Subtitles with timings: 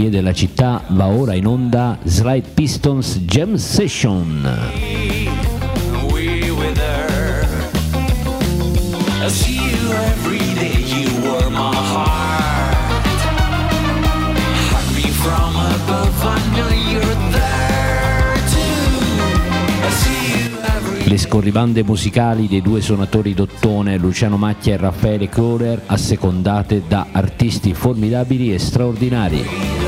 [0.00, 4.48] vie della città, va ora in onda Slide Pistons Jam Session.
[21.04, 27.74] Le scorribande musicali dei due suonatori d'ottone Luciano Macchia e Raffaele Kohler, assecondate da artisti
[27.74, 29.79] formidabili e straordinari.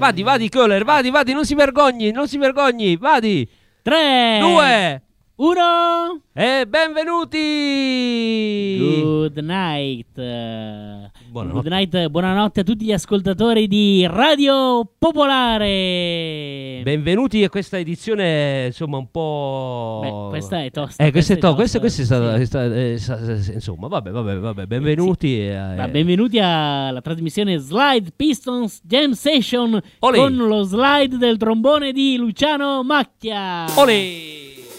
[0.00, 3.46] Vadi, vadi, Kohler, vadi, vadi, non si vergogni, non si vergogni, vadi.
[3.82, 5.02] 3, Due
[5.36, 6.22] 1.
[6.32, 7.38] e benvenuti.
[8.80, 11.09] Good night.
[11.30, 11.68] Eh, Buonanotte.
[11.68, 16.80] Good night, buonanotte a tutti gli ascoltatori di Radio Popolare.
[16.82, 20.00] Benvenuti a questa edizione, insomma, un po'.
[20.02, 21.04] Beh, questa è tosta.
[21.04, 22.36] Eh, questa è to- questa, tosta, questa è stata.
[22.38, 22.46] sì.
[22.98, 24.66] stata- è- insomma, vabbè, vabbè, vabbè.
[24.66, 25.40] Benvenuti.
[25.40, 30.16] e, Ma eh, benvenuti alla trasmissione Slide Pistons Jam Session Olè.
[30.18, 33.66] con lo slide del trombone di Luciano Macchia.
[33.76, 34.02] Olè!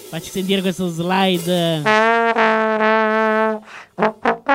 [0.10, 1.82] Facci sentire questo slide.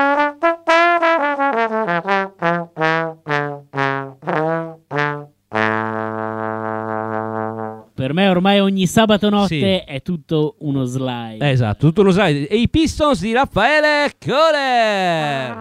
[8.06, 9.92] Per me ormai ogni sabato notte Sì.
[9.92, 11.50] è tutto uno slide.
[11.50, 12.44] Esatto, tutto lo sai.
[12.46, 15.54] E i Pistons di Raffaele Kohler.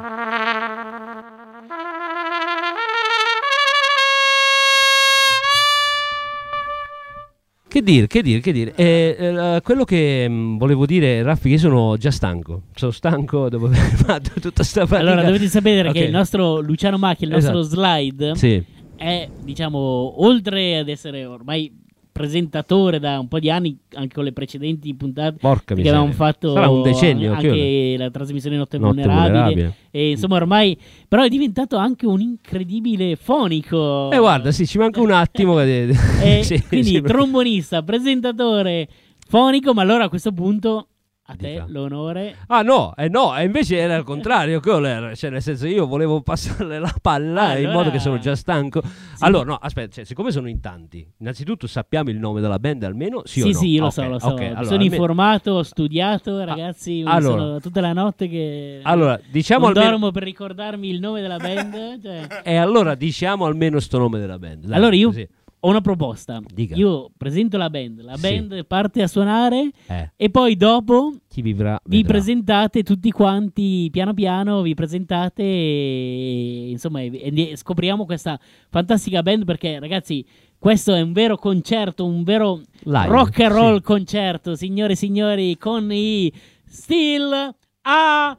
[7.68, 8.74] Che dire, che dire, che dire.
[8.76, 12.62] Eh, eh, quello che mh, volevo dire, Raffi, che sono già stanco.
[12.74, 15.00] Sono stanco dopo aver fatto tutta sta fatica.
[15.12, 16.06] Allora, dovete sapere che Ok.
[16.06, 17.76] il nostro Luciano Macchia, il nostro Esatto.
[17.76, 18.64] slide, Sì,
[18.96, 21.70] è, diciamo, oltre ad essere ormai
[22.16, 26.00] presentatore da un po' di anni, anche con le precedenti puntate, porca che miseria.
[26.00, 29.28] avevamo fatto Sarà un decennio, anche che la trasmissione Notte, Notte Vulnerabile.
[29.32, 29.76] vulnerabile.
[29.92, 34.10] E insomma, ormai, però è diventato anche un incredibile fonico.
[34.12, 35.60] Eh, guarda, sì, ci manca un attimo.
[35.60, 35.90] E
[36.44, 38.88] Sì, quindi trombonista, presentatore,
[39.28, 40.88] fonico, ma allora a questo punto
[41.28, 41.66] a te Dica.
[41.70, 42.36] l'onore.
[42.48, 46.78] Ah no, eh no, invece era il contrario, Kohler, cioè nel senso io volevo passarle
[46.78, 48.82] la palla in Allora- modo che sono già stanco.
[49.20, 53.22] Allora no, aspetta, cioè, siccome sono in tanti, innanzitutto sappiamo il nome della band almeno,
[53.26, 53.58] sì, o sì, no?
[53.58, 54.28] sì, lo Ok, so, lo so.
[54.28, 56.92] ok, Mi allora, sono almeno- informato, ho studiato, ragazzi.
[57.02, 61.22] mi allora- sono tutta la notte che Allora, diciamo almeno dormo per ricordarmi il nome
[61.22, 62.02] della band.
[62.04, 62.28] cioè.
[62.44, 64.66] e allora diciamo almeno sto nome della band.
[64.66, 65.28] dai, Allora io così.
[65.66, 66.40] Ho una proposta.
[66.54, 66.76] Dica.
[66.76, 68.22] Io presento la band, la Sì.
[68.22, 72.12] band parte a suonare eh, e poi dopo chi vivrà vi vedrà.
[72.14, 78.40] presentate tutti quanti piano piano, vi presentate e insomma e- scopriamo questa
[78.70, 80.24] fantastica band perché ragazzi
[80.60, 83.82] questo è un vero concerto, un vero Live, rock and roll sì.
[83.82, 86.32] concerto, signore e signori, con i
[86.68, 88.38] Still a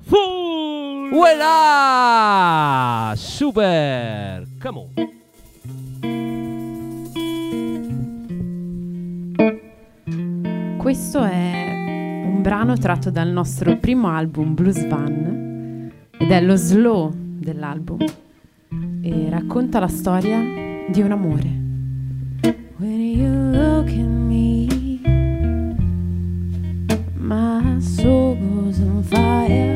[0.00, 1.12] Fool.
[1.12, 3.14] Uela!
[3.16, 4.46] Super!
[4.60, 6.37] Come on.
[10.78, 17.12] Questo è un brano tratto dal nostro primo album Blues Van ed è lo slow
[17.14, 17.98] dell'album
[19.02, 20.38] e racconta la storia
[20.88, 21.48] di un amore.
[22.76, 24.68] When you look at me,
[27.16, 29.67] my soul goes on fire.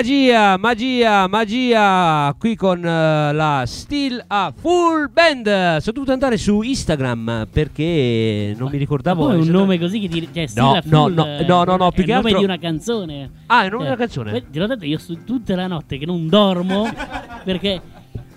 [0.00, 2.34] Magia, magia, magia!
[2.38, 5.44] Qui con eh, la Still a Full Band.
[5.76, 9.26] Sono dovuto andare su Instagram perché non mi ricordavo.
[9.26, 11.76] Poi un esatto- nome così che ti cioè, No, Stella no, Full, no, no, no,
[11.76, 13.30] no, è più il che nome altro- di una canzone.
[13.48, 14.30] Ah, è il nome Eh, della canzone.
[14.30, 16.88] que- Te l'ho detto, io sto tutta la notte che non dormo
[17.44, 17.82] perché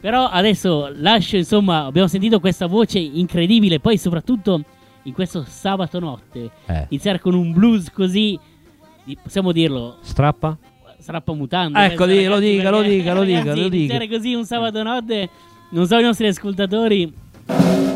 [0.02, 4.62] però adesso lascio insomma, abbiamo sentito questa voce incredibile, poi soprattutto
[5.04, 6.88] in questo sabato notte Eh.
[6.90, 8.38] iniziare con un blues così
[9.06, 10.58] di- possiamo dirlo Strappa?
[11.04, 11.78] Strappamutande.
[11.86, 14.08] Ecco, questo, di- lo dica, lo dica, lo dica, lo dica.
[14.08, 15.30] così un sabato notte,
[15.70, 17.22] non so i nostri ascoltatori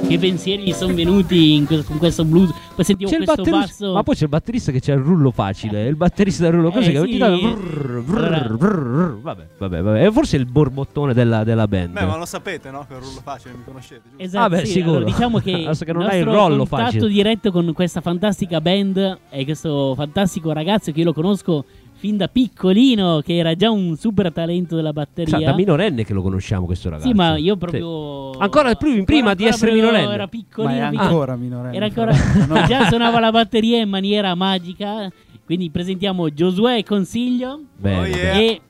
[0.07, 2.53] che pensieri gli sono venuti in que- con questo blues.
[2.75, 3.93] Poi sentiamo C'è il questo batterista, basso.
[3.93, 6.89] ma poi c'è il batterista che c'è il rullo facile, il batterista del rullo così
[6.89, 7.03] Eh, che sì.
[7.03, 11.89] ogni tanto vrrr, vrrr, Allora- vabbè, vabbè, vabbè, è forse il borbottone della, della band.
[11.93, 12.85] Beh, ma lo sapete, no?
[12.87, 14.23] Che è un rullo facile, mi conoscete, giusto?
[14.23, 14.95] Esatto, Vabbè, sì, sicuro.
[14.97, 15.51] allora, diciamo che,
[15.85, 17.07] che non il hai il rollo contatto facile.
[17.09, 21.65] diretto con questa fantastica band è questo fantastico ragazzo che io lo conosco
[21.97, 25.39] fin da piccolino, che era già un super talento della batteria.
[25.39, 27.07] da minorenne che lo conosciamo questo ragazzo.
[27.07, 27.59] Sì, ma io Sì.
[27.59, 28.31] proprio.
[28.37, 30.13] Ancora più- prima di ancora essere proprio minorenne.
[30.13, 30.73] Era Ma piccolino.
[30.73, 31.01] è piccolino.
[31.03, 31.75] ancora minorenne.
[31.75, 32.11] Era ancora.
[32.47, 32.65] no?
[32.67, 35.11] già suonava la batteria in maniera magica.
[35.45, 37.61] Quindi presentiamo Giosuè Consiglio.
[37.77, 38.33] Bene, Oh, yeah.
[38.35, 38.61] E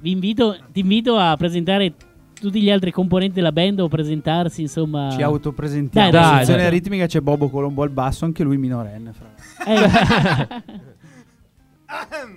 [0.00, 1.92] vi invito, ti invito a presentare
[2.38, 5.10] tutti gli altri componenti della band o presentarsi, insomma.
[5.10, 6.10] ci autopresentiamo.
[6.10, 6.70] Dai, dai, In sezione dai.
[6.70, 9.12] ritmica c'è Bobo Colombo al basso, anche lui minorenne.
[9.12, 9.34] Fra.
[9.66, 10.48] Eh,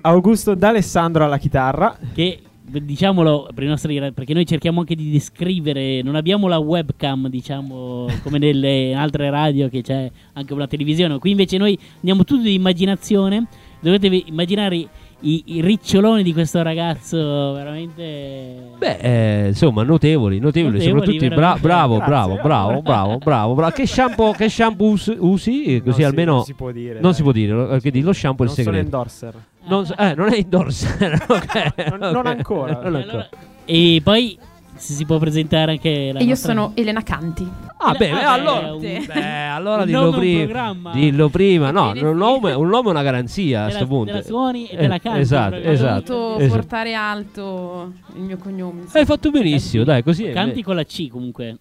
[0.01, 1.98] Augusto D'Alessandro alla chitarra.
[2.13, 8.06] che diciamolo per nostri perché noi cerchiamo anche di descrivere non abbiamo la webcam diciamo
[8.22, 12.53] come nelle altre radio che c'è anche una televisione qui invece noi andiamo tutti di
[12.53, 13.48] immaginazione
[13.79, 14.88] dovete immaginare
[15.21, 17.17] i, i riccioloni di questo ragazzo
[17.53, 22.11] veramente Beh, eh, insomma, notevoli, notevoli, Notevoli, soprattutto bra- bravo, Grazie.
[22.11, 23.71] bravo, bravo, bravo, bravo, bravo.
[23.73, 25.63] Che shampoo, che shampoo us- usi?
[25.75, 26.93] Eh, Così Non si- almeno non si può dire.
[26.93, 27.13] non dai.
[27.13, 28.95] si può dire, lo- eh, quindi lo shampoo è il Non sono segreto.
[28.95, 29.33] endorser.
[29.67, 32.25] Non, so- eh, non è endorser, ok, Non- non ok.
[32.25, 32.71] ancora.
[32.73, 32.97] Non ancora.
[32.99, 33.29] allora-
[33.65, 34.38] e poi
[34.79, 37.48] se si può presentare anche la E io nostra- sono Elena Canti.
[37.77, 40.91] Ah, beh, Ah, beh, allora, un- beh, allora dillo prima.
[40.93, 44.12] Dillo prima, no, un nome, un nome è una garanzia a Te questo punto.
[44.12, 46.13] te la suoni e Eh, te la canti Esatto, esatto.
[46.13, 46.55] Ho voluto esatto.
[46.59, 48.81] portare alto il mio cognome.
[48.91, 50.31] Hai fatto benissimo, dai, così è.
[50.33, 51.57] Canti con la C comunque.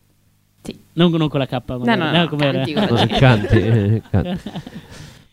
[0.63, 0.77] Sì.
[0.95, 1.63] Non, non con la K.
[1.67, 3.07] No, no, no, canti No, C.
[3.19, 4.51] canti, eh, canti.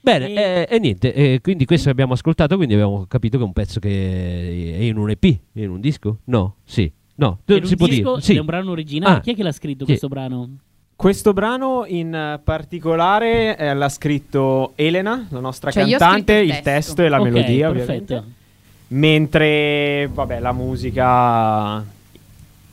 [0.06, 3.44] Bene, E- eh, e niente, eh, quindi questo che abbiamo ascoltato, quindi abbiamo capito che
[3.44, 5.24] è un pezzo che è in un EP,
[5.54, 6.20] in un disco?
[6.26, 8.36] No, sì, no, È si un può disco dire, sì.
[8.36, 9.18] È un brano originale.
[9.18, 9.20] Ah.
[9.22, 9.92] Chi è che l'ha scritto Chi?
[9.92, 10.50] questo brano?
[10.96, 16.64] Questo brano in particolare eh, l'ha scritto Elena, la nostra Cioè, cantante, il il testo.
[16.70, 18.14] testo e la Ok, melodia perfetto.
[18.14, 18.34] ovviamente.
[18.88, 21.84] Mentre, vabbè, la musica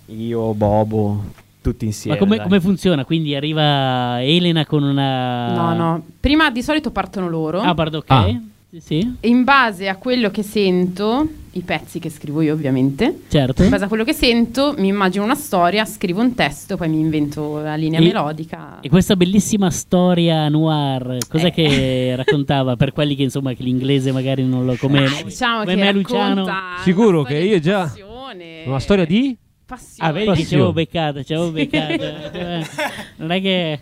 [0.06, 1.24] io, Bobo,
[1.60, 2.16] tutti insieme.
[2.18, 3.04] Ma come, come funziona?
[3.04, 5.52] Quindi arriva Elena con una.
[5.54, 6.04] No, no.
[6.20, 7.60] Prima di solito partono loro.
[7.60, 8.10] Ah, pardon, ok.
[8.10, 8.40] Ah.
[8.80, 13.62] Sì, E in base a quello che sento, i pezzi che scrivo io ovviamente, certo.
[13.62, 16.98] in base a quello che sento mi immagino una storia, scrivo un testo, poi mi
[16.98, 18.80] invento la linea E- melodica.
[18.80, 21.50] E questa bellissima storia noir, cos'è Eh.
[21.52, 25.74] che raccontava per quelli che insomma che l'inglese magari non lo come, Ah, diciamo come
[25.74, 26.46] che me Luciano.
[26.82, 28.62] Sicuro che io già- passione.
[28.64, 29.36] Una storia di?
[29.66, 30.08] passione.
[30.08, 32.02] Ah, vedi ci avevo beccato, ci avevo beccato.
[32.02, 32.66] Eh,
[33.16, 33.80] non è che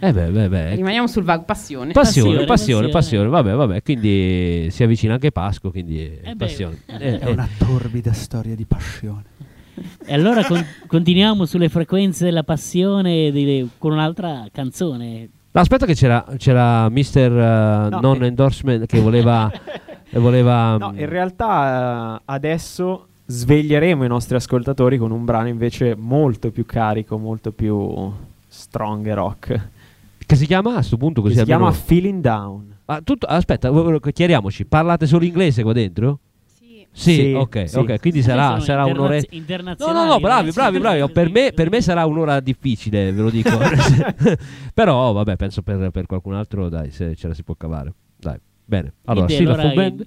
[0.00, 0.74] Eh beh, beh, beh.
[0.74, 1.92] Rimaniamo sul vago passione.
[1.92, 3.28] Passione, Passione, passione, passione.
[3.28, 6.78] vabbè, vabbè, quindi si avvicina anche Pasqua, quindi è Eh passione.
[6.86, 7.30] Eh, È eh.
[7.30, 9.22] una torbida storia di passione.
[10.06, 15.28] E allora con- continuiamo sulle frequenze della passione di- con un'altra canzone.
[15.50, 18.26] Aspetta che c'era, c'era Mister uh, No, Non eh.
[18.28, 19.50] Endorsement che voleva...
[20.12, 25.96] voleva No, mm, in realtà eh, adesso sveglieremo i nostri ascoltatori con un brano invece
[25.96, 28.12] molto più carico, molto più
[28.46, 29.68] strong e rock.
[30.26, 32.76] Che si chiama a sto punto Che così si chiama almeno- Feeling Down.
[32.86, 33.70] Ah, tutto- aspetta,
[34.12, 36.20] chiariamoci, parlate solo inglese qua dentro?
[36.44, 36.86] Sì.
[36.92, 37.76] Sì, Sì, ok, sì.
[37.78, 39.74] ok, quindi sarà, Sono sarà interna- un'ora...
[39.78, 41.10] No, no, no, bravi, bravi, bravi.
[41.10, 43.50] Per me, per me sarà un'ora difficile, ve lo dico.
[44.74, 47.92] Però, vabbè, penso per, per qualcun altro, dai, se ce la si può cavare.
[48.16, 48.94] Dai, bene.
[49.04, 50.06] Allora, sì, la allora, full band.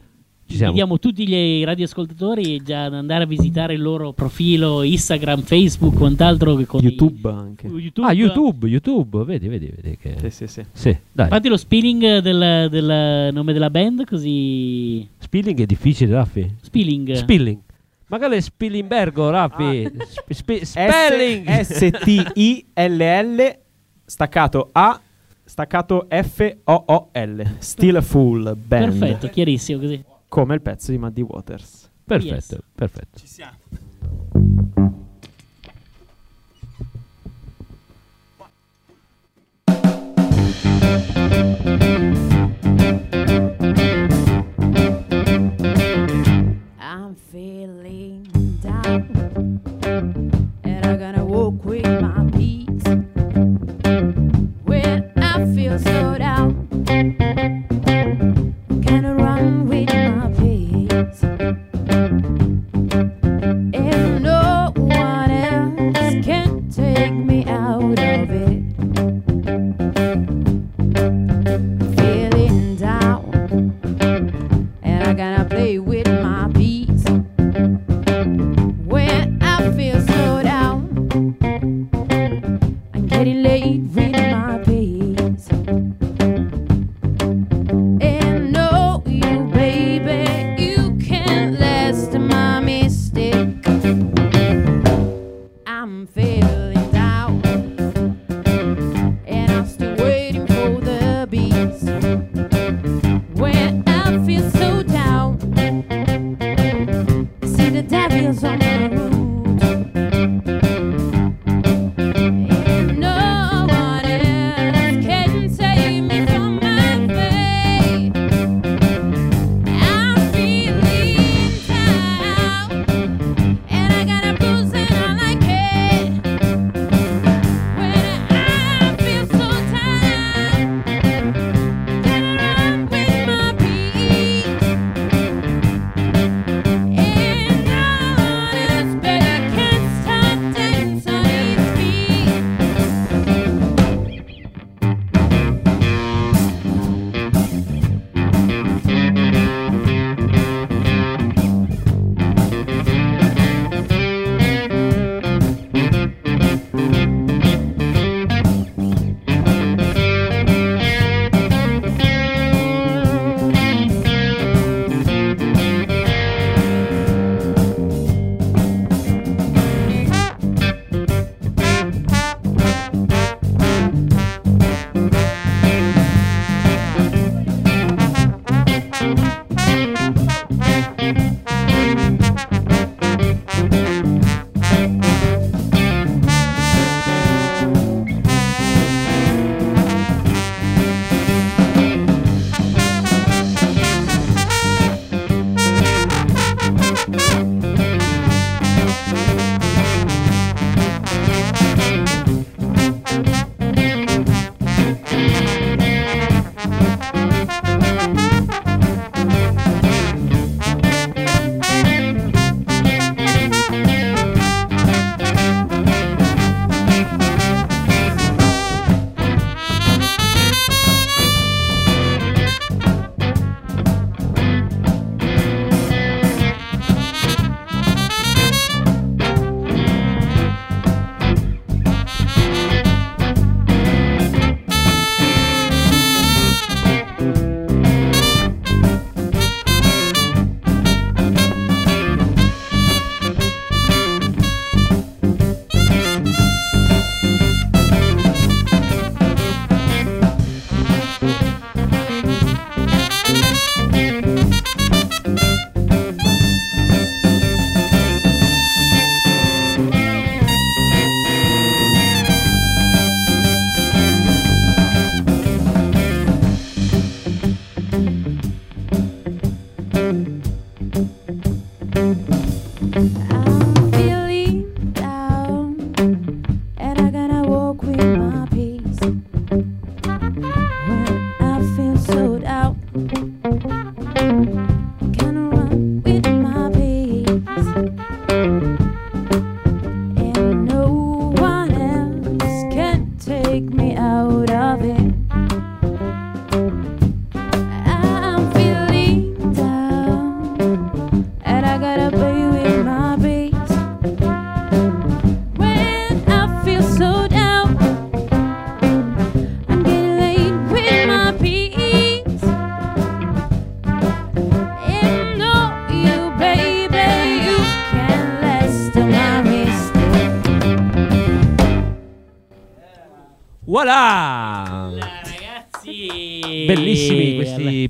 [0.50, 6.56] Invitiamo tutti gli radioascoltatori già ad andare a visitare il loro profilo Instagram, Facebook, quant'altro
[6.56, 7.68] che con i- YouTube anche.
[7.68, 8.08] YouTube.
[8.08, 10.16] Ah, YouTube, YouTube, vedi, vedi, vedi che...
[10.20, 10.63] Sì, sì, sì.
[10.72, 11.27] Sì, dai.
[11.27, 16.50] Fatti lo spelling del, del nome della band così Spilling è difficile, Raffi.
[16.62, 17.12] spelling.
[17.13, 17.60] Spilling.
[18.08, 19.84] Magari è Spillingbergo, Raffi.
[20.08, 21.50] Sp- sp- S- spelling.
[21.62, 23.58] S-T-I-L-L
[24.06, 25.01] staccato A
[25.44, 27.56] staccato F-O-O-L.
[27.60, 28.98] Still a Full Band.
[28.98, 30.01] Perfetto, chiarissimo così.
[30.29, 31.91] Come il pezzo di Muddy Waters.
[32.03, 32.60] perfetto, Yes.
[32.75, 33.17] perfetto.
[33.19, 33.57] Ci siamo.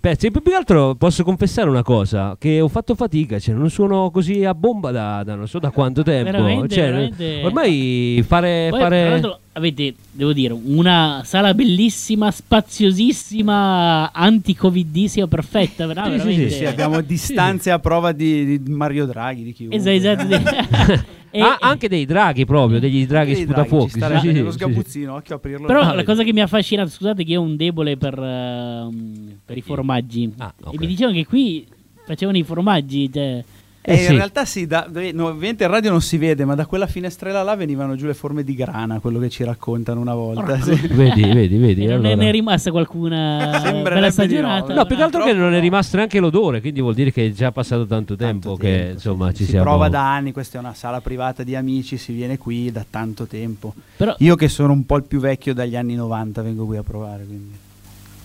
[0.07, 0.27] Pezzi.
[0.27, 4.09] E più che altro posso confessare una cosa: che ho fatto fatica, cioè non suono
[4.11, 6.31] così a bomba da, da non so da quanto tempo.
[6.31, 7.41] Veramente, Cioè, veramente.
[7.43, 8.67] Ormai fare.
[8.69, 16.11] Poi, fare- tra l'altro, avete, devo dire, una sala bellissima, spaziosissima, anti-covidissima, perfetta, vera- Sì,
[16.11, 16.49] sì, veramente.
[16.49, 19.77] Sì, sì, abbiamo distanze a prova di, di Mario Draghi, di chiunque.
[19.77, 21.15] Esatto, esatto.
[21.29, 23.89] E- Ah, anche dei draghi proprio, degli draghi draghi, sputafuochi.
[23.89, 24.51] starebbe sì, sì, sì.
[24.51, 25.67] sgabuzzino, occhio a aprirlo.
[25.67, 29.39] Però la cosa che mi ha affascinato, scusate che io ho un debole per, ehm,
[29.45, 30.31] per i formaggi.
[30.37, 30.73] Ah, ok.
[30.73, 31.67] E mi dicevano che qui
[32.05, 33.43] facevano i formaggi, cioè...
[33.89, 34.11] Eh, Eh, sì.
[34.11, 37.41] In realtà sì, da, no, ovviamente in radio non si vede, ma da quella finestrella
[37.41, 40.41] là venivano giù le forme di grana, quello che ci raccontano una volta.
[40.43, 40.75] Porco.
[40.75, 40.87] sì.
[40.91, 41.83] Vedi, vedi, vedi.
[41.83, 42.15] E non allora.
[42.15, 44.73] ne è rimasta qualcuna bella stagionata.
[44.73, 44.79] no.
[44.81, 47.31] No, più che altro che non è rimasto neanche l'odore, quindi vuol dire che è
[47.31, 49.35] già passato tanto tempo Tanto che tempo, insomma sì.
[49.37, 52.37] ci si siamo prova da anni, questa è una sala privata di amici, si viene
[52.37, 53.73] qui da tanto tempo.
[53.95, 56.83] Però Io che sono un po' il più vecchio dagli anni 90 vengo qui a
[56.83, 57.65] provare, quindi.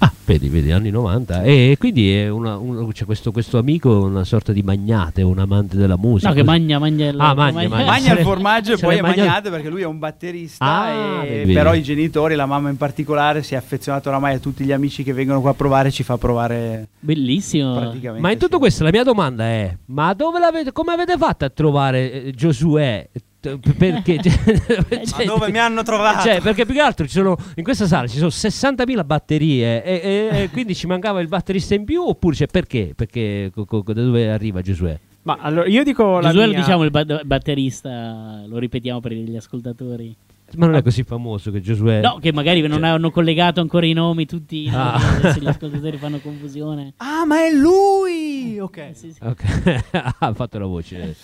[0.05, 1.43] Ah, Vedi, vedi, anni 90.
[1.43, 5.77] E quindi è una- un- c'è questo, questo amico, una sorta di magnate, un amante
[5.77, 6.31] della musica.
[6.31, 7.85] No, che magna, magna il- Ah, magna, magna- magna.
[7.85, 11.25] Magna il formaggio e poi è sarebbe magna- magnato perché lui è un batterista Ah,
[11.25, 11.53] e vedi.
[11.53, 15.05] però i genitori, la mamma in particolare si è affezionato oramai a tutti gli amici
[15.05, 17.75] che vengono qua a provare ci fa provare Bellissimo.
[17.79, 18.21] praticamente.
[18.23, 18.61] Ma in tutto sì.
[18.61, 23.09] questo la mia domanda è: ma dove l'avete, come avete fatto a trovare eh, Giosuè?
[23.43, 24.21] Perché,
[25.17, 26.23] Ma dove mi hanno trovato?
[26.23, 30.01] Cioè, perché più che altro ci sono, in questa sala ci sono 60.000 batterie e,
[30.31, 32.93] e- e quindi ci mancava il batterista in più oppure c'è perché?
[32.95, 34.97] Perché co- co- da dove arriva Giosuè?
[35.25, 36.59] Ma allora io dico la Giosuè, mia...
[36.59, 40.15] diciamo, il ba- batterista, lo ripetiamo per gli ascoltatori.
[40.55, 42.01] Ma non è così famoso che Giosuè...
[42.03, 44.77] No, che magari non hanno collegato ancora i nomi tutti, no?
[44.77, 44.95] Ah.
[45.17, 46.93] adesso gli ascoltatori fanno confusione.
[46.99, 48.59] Ah, ma è lui!
[48.61, 48.91] Ok.
[48.93, 49.19] Sì, sì.
[49.23, 51.17] Ok, ha fatto la voce.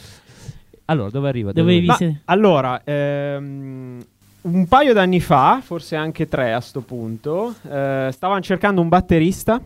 [0.91, 1.53] Allora, dove arriva?
[1.53, 2.23] Dove vi Ma, siete?
[2.25, 3.99] allora, ehm,
[4.41, 9.61] un paio d'anni fa, forse anche tre a sto punto, eh, stavano cercando un batterista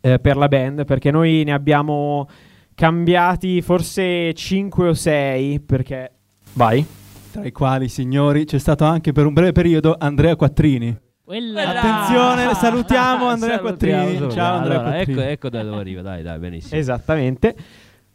[0.00, 2.28] eh, per la band perché noi ne abbiamo
[2.74, 6.10] cambiati forse 5 o 6 perché...
[6.54, 6.84] Vai.
[7.30, 10.96] Tra i quali, signori, c'è stato anche per un breve periodo Andrea Quattrini.
[11.22, 13.96] Quella- Attenzione, salutiamo Andrea Salutiamo, Quattrini.
[14.16, 14.30] salutiamo.
[14.32, 15.20] Ciao Andrea Allora, Quattrini.
[15.20, 16.80] Ecco, ecco da dove arriva, dai, dai, benissimo.
[16.80, 17.54] Esattamente.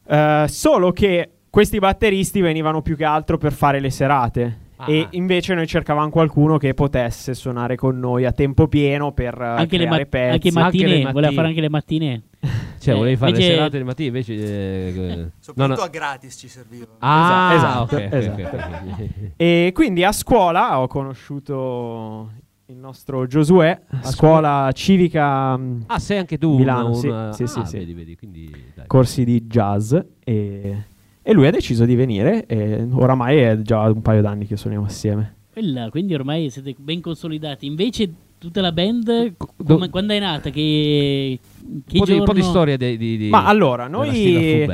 [0.08, 4.58] Eh, solo che questi batteristi venivano più che altro per fare le serate.
[4.78, 4.90] Ah.
[4.90, 9.46] E invece noi cercavamo qualcuno che potesse suonare con noi a tempo pieno per eh,
[9.46, 10.32] anche le, creare mat- pezzi.
[10.34, 11.36] anche mattine, Anche le voleva mattine.
[11.36, 12.24] fare anche le mattine.
[12.82, 14.34] Cioè, Eh, volevi fare invece- le serate di mattina, invece...
[14.34, 15.86] eh, no, Soprattutto no.
[15.86, 16.86] a gratis ci serviva.
[16.98, 18.42] Ah, Esatto, ok, ok, esatto.
[18.42, 19.32] ok, ok.
[19.36, 22.32] E quindi a scuola ho conosciuto
[22.66, 27.34] il nostro Giosuè, a scuola civica mh, Ah, sei anche tu Milano, una- sì, una-
[27.34, 27.78] sì, sì, ah, sì.
[27.78, 28.50] Vedi, vedi, quindi...
[28.74, 28.88] Dai.
[28.88, 30.84] corsi di jazz e,
[31.22, 34.86] e lui ha deciso di venire e oramai è già un paio d'anni che suoniamo
[34.86, 35.36] assieme.
[35.54, 37.66] Quella, quindi ormai siete ben consolidati.
[37.66, 40.50] Invece tutta la band, do- come- quando è nata?
[40.50, 44.68] Che, un, che po di, un po' di storia di, di- di- Ma allora, noi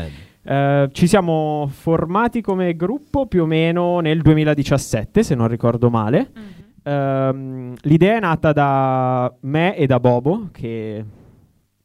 [0.44, 6.32] eh, ci siamo formati come gruppo più o meno nel 2017, se non ricordo male.
[6.84, 11.04] Ehm, l'idea è nata da me e da Bobo, che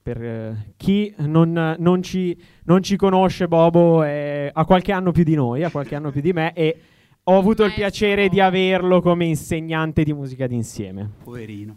[0.03, 5.23] per eh, chi non, non ci, non ci conosce, Bobo è- ha qualche anno più
[5.23, 6.77] di noi, ha qualche anno più di me e
[7.25, 11.09] ho avuto il piacere di averlo come insegnante di musica d'insieme.
[11.23, 11.77] Poverino.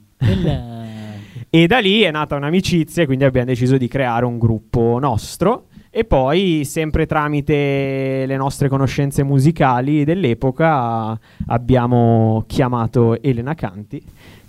[1.50, 5.68] E da lì è nata un'amicizia e quindi abbiamo deciso di creare un gruppo nostro.
[5.92, 14.04] E poi, sempre tramite le nostre conoscenze musicali dell'epoca, abbiamo chiamato Elena Canti,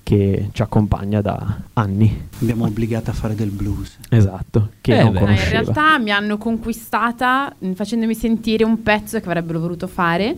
[0.06, 2.28] che ci accompagna da anni.
[2.40, 3.98] Abbiamo obbligato a fare del blues.
[4.08, 5.14] Esatto, che Eh, non beh.
[5.14, 5.60] Ma in conosceva.
[5.62, 10.36] realtà mi hanno conquistata mh, facendomi sentire un pezzo che avrebbero voluto fare,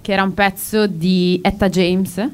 [0.00, 2.28] che era un pezzo di Etta James.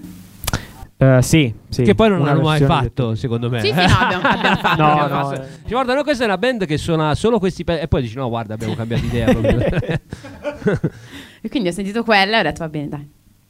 [0.98, 3.60] Eh, sì, sì, che poi non una hanno mai fatto, di- secondo me.
[3.60, 4.82] Sì, sì, no, abbiamo, abbiamo fatto.
[4.82, 5.42] No, abbiamo no, fatto.
[5.42, 5.46] eh.
[5.64, 7.80] Ci guarda, no, questa è una band che suona solo questi pezzi.
[7.82, 9.32] E poi dici: No, guarda, abbiamo cambiato idea.
[11.40, 13.08] E quindi ho sentito quella e ho detto va bene, dai,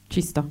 [0.08, 0.48] ci sto.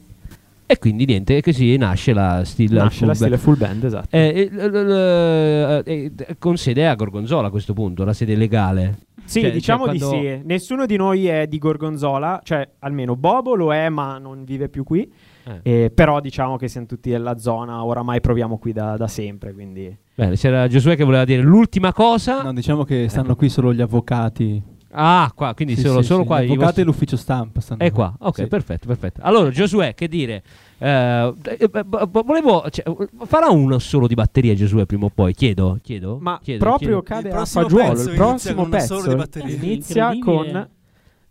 [0.65, 3.21] E quindi niente, così nasce la Stilla Nasce Full la Band.
[3.23, 4.07] stile full band, esatto.
[4.15, 8.99] Eh, eh, eh, con sede a Gorgonzola a questo punto, la sede legale.
[9.25, 10.41] Sì, Cioè, diciamo cioè, di quando- sì.
[10.43, 14.83] Nessuno di noi è di Gorgonzola, cioè almeno Bobo lo è, ma non vive più
[14.83, 15.09] qui.
[15.45, 15.59] Eh.
[15.83, 19.95] Eh, però diciamo che siamo tutti della zona, oramai proviamo qui da, da sempre, quindi...
[20.15, 22.41] Bene, c'era Giosuè che voleva dire l'ultima cosa.
[22.43, 24.61] No, diciamo che stanno qui solo gli avvocati.
[24.95, 26.37] Ah, qua, quindi Sì, solo, sì, solo sì, qua.
[26.37, 28.47] Avvocati vostri- e l'ufficio stampa È qua, ok, Sì.
[28.47, 29.21] perfetto, perfetto.
[29.23, 30.43] Allora, Giosuè, che dire?
[30.77, 31.69] Eh, eh,
[32.11, 32.69] volevo.
[32.69, 32.83] cioè,
[33.25, 35.33] farà uno solo di batteria Giosuè prima o poi?
[35.33, 36.17] Chiedo, chiedo.
[36.21, 37.01] Ma chiedo, proprio chiedo.
[37.01, 39.55] cade Il a prossimo fagiolo, pezzo il inizia prossimo con un pezzo solo di batteria.
[39.55, 40.69] inizia con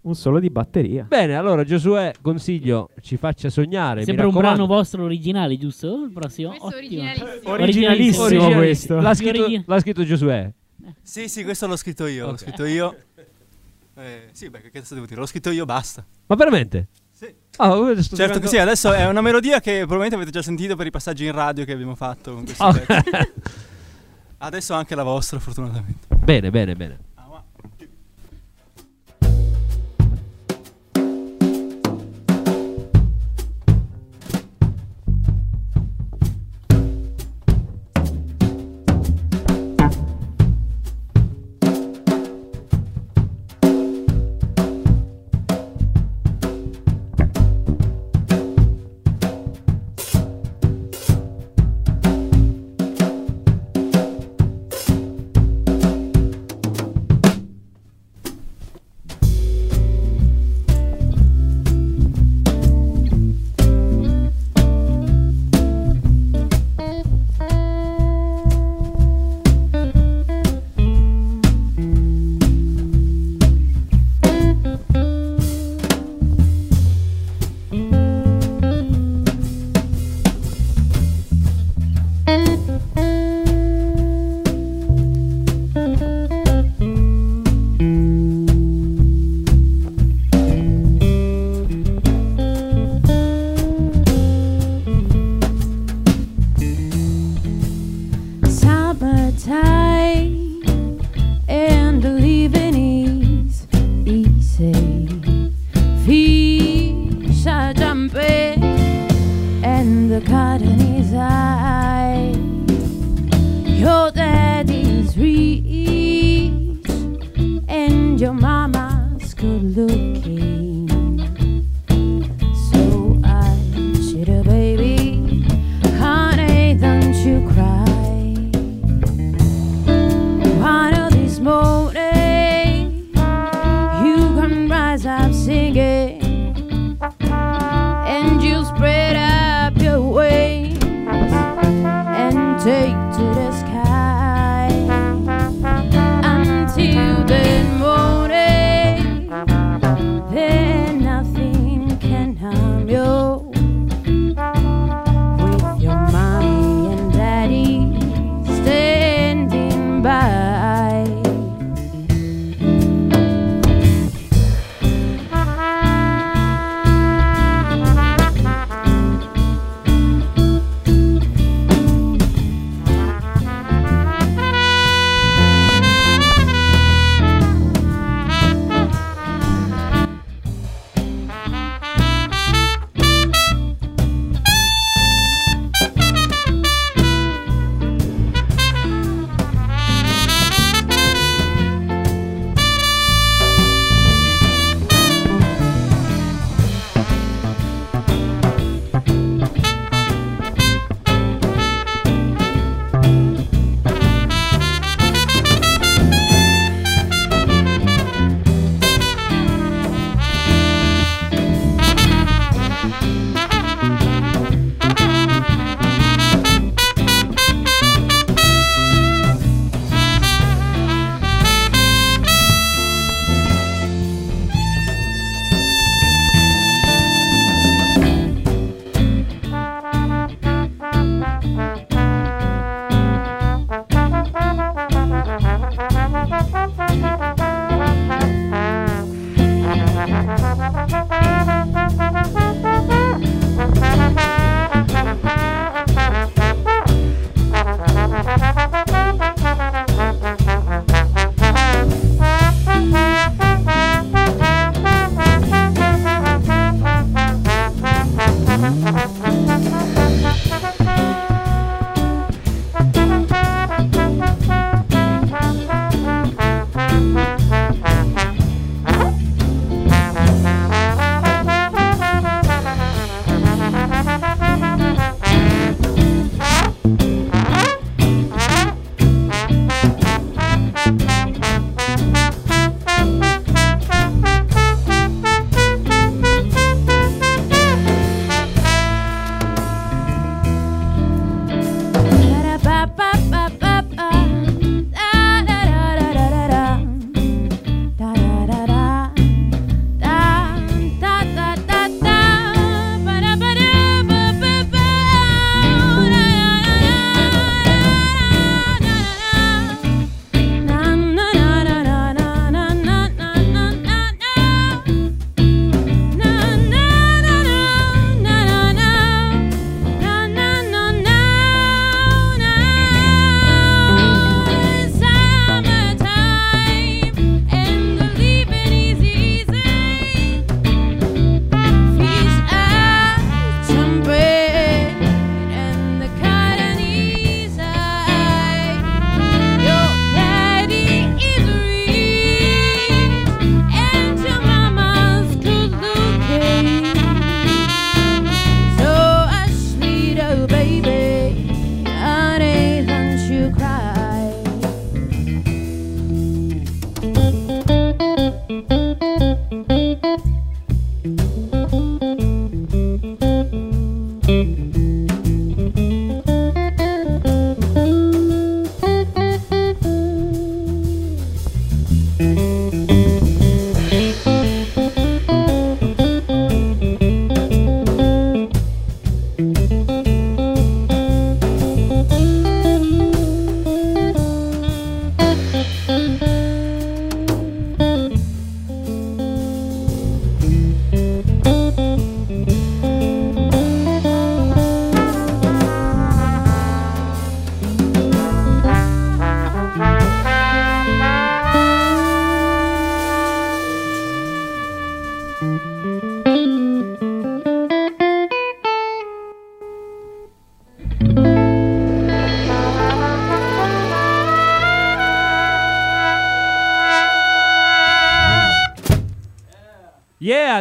[0.05, 1.05] un solo di batteria.
[1.09, 4.03] Bene, allora Giosuè, consiglio, ci faccia sognare.
[4.03, 6.03] Sembra mi un brano vostro originale, giusto?
[6.07, 6.48] Il prossimo?
[6.48, 6.79] Questo Ottimo.
[7.03, 7.53] originalissimo.
[7.53, 9.01] Originalissimo Originali- questo.
[9.01, 10.51] L'ha scritto, l'ha scritto Giosuè.
[11.01, 12.25] Sì, sì, questo l'ho scritto io.
[12.27, 12.38] L'ho Ok.
[12.40, 12.96] scritto io.
[13.96, 15.20] Eh, sì, beh, che cazzo devo dire?
[15.20, 16.05] L'ho scritto io, basta.
[16.26, 16.88] Ma veramente?
[17.12, 17.26] Sì.
[17.57, 20.76] Ah, sto Certo giocando- che sì, adesso è una melodia che probabilmente avete già sentito
[20.76, 23.11] per i passaggi in radio che abbiamo fatto con questi Ah, pezzi.
[24.38, 26.07] Adesso anche la vostra, fortunatamente.
[26.16, 26.98] bene, bene, bene.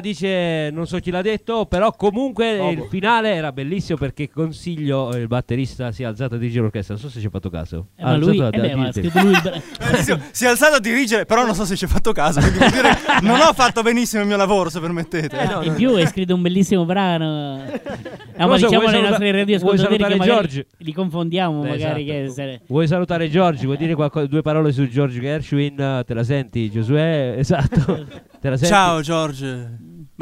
[0.01, 2.71] Dice non so chi l'ha detto, però comunque Bobo.
[2.71, 6.95] il finale era bellissimo perché consiglio eh, il batterista si è alzato a dirigere l'orchestra.
[6.95, 7.87] Non so se ci ha fatto caso.
[7.95, 9.41] Eh, ma lui, alzato eh beh, ma ha lui il
[9.79, 10.19] Bellissimo.
[10.31, 12.39] Si è alzato a dirigere, però non so se ci ha fatto caso.
[12.41, 12.89] Quindi vuol dire
[13.21, 15.37] non ho fatto benissimo il mio lavoro, se permettete.
[15.39, 17.57] Eh, in più hai scritto un bellissimo brano.
[17.57, 20.67] No, ma Cosa, diciamo nostri vuoi radioascoltatori che George?
[20.79, 22.47] li confondiamo, Eh, magari esatto.
[22.49, 23.65] che Vuoi salutare Giorgi?
[23.65, 26.03] Vuoi dire qualcosa- due parole su George Gershwin?
[26.05, 27.35] Te la senti, Giosuè?
[27.37, 28.07] Esatto.
[28.39, 28.57] Te la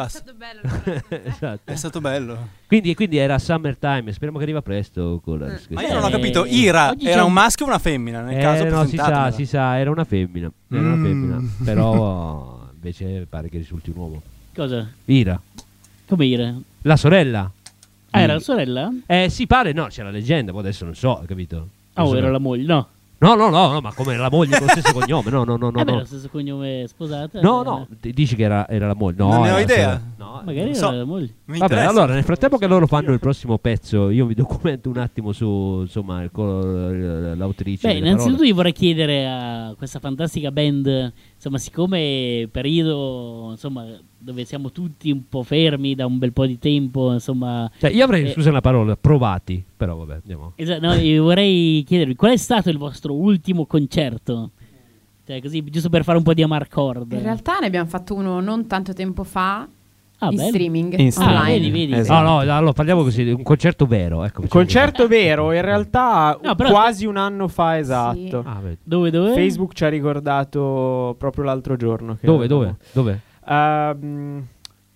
[0.07, 0.31] senti?
[0.39, 1.03] Ciao George.
[1.03, 1.19] Basta.
[1.25, 1.71] esatto.
[1.71, 2.47] È stato bello.
[2.67, 4.11] Quindi, quindi era summertime.
[4.11, 5.19] Speriamo che arriva presto.
[5.23, 7.79] Con la Ma io non ho capito, Ira oggi era un un- maschio o una
[7.79, 8.21] femmina?
[8.21, 10.51] Nel Eh, caso no, si sa, si sa, era una femmina.
[10.71, 11.03] Era una Mm.
[11.03, 11.41] femmina.
[11.63, 14.21] Però invece pare che risulti un uomo.
[14.55, 14.87] Cosa?
[15.05, 15.39] Ira.
[16.07, 16.55] Come dire?
[16.83, 17.51] La sorella.
[18.11, 18.91] Ah, era la sorella?
[19.05, 21.67] Eh, sì, pare, no, c'è la leggenda, poi adesso non so, capito?
[21.93, 22.31] Ah, o Adesso era no.
[22.33, 22.65] la moglie?
[22.65, 22.87] No.
[23.21, 25.29] No, no, no, no, ma come la moglie con lo stesso cognome?
[25.29, 25.79] No, no, no, no.
[25.79, 25.97] Eh beh, no.
[25.99, 27.41] lo stesso cognome sposata.
[27.41, 29.17] No, eh, no, ti- dici che era, era la moglie.
[29.17, 29.75] No, Non ne ho idea.
[29.75, 30.01] sorella.
[30.17, 30.91] No, Magari non era so.
[30.91, 31.33] la moglie.
[31.45, 34.97] Mi Vabbè, allora nel frattempo che loro fanno il prossimo pezzo, io mi documento un
[34.97, 37.87] attimo su insomma il co- l'autrice.
[37.87, 38.47] Beh, innanzitutto parole.
[38.47, 43.85] io vorrei chiedere a questa fantastica band, insomma, siccome periodo, insomma,
[44.21, 47.69] dove siamo tutti un po' fermi da un bel po' di tempo, insomma...
[47.79, 50.51] Cioè, io avrei, eh, scusa la parola, provati, però vabbè, andiamo.
[50.55, 54.51] Esa- no, io vorrei chiedervi qual è stato il vostro ultimo concerto?
[55.25, 57.11] Cioè, così, giusto per fare un po' di amarcord.
[57.13, 59.67] In realtà ne abbiamo fatto uno non tanto tempo fa
[60.21, 60.49] Ah, in bello.
[60.49, 61.37] streaming In Ah, streaming.
[61.39, 61.59] online.
[61.59, 61.93] vedi, vedi.
[61.93, 62.27] Esatto.
[62.27, 64.41] No, no, allora parliamo così, un concerto vero, ecco.
[64.41, 68.17] facciamo Concerto vero, in realtà No, però- quasi un anno fa esatto.
[68.17, 68.29] Sì.
[68.29, 68.47] così.
[68.47, 68.61] Ah.
[68.83, 69.33] Dove, dove?
[69.33, 72.15] Facebook ci ha ricordato proprio l'altro giorno.
[72.19, 72.75] che Dove, dove?
[72.91, 73.19] Dove?
[73.49, 74.45] Ehm,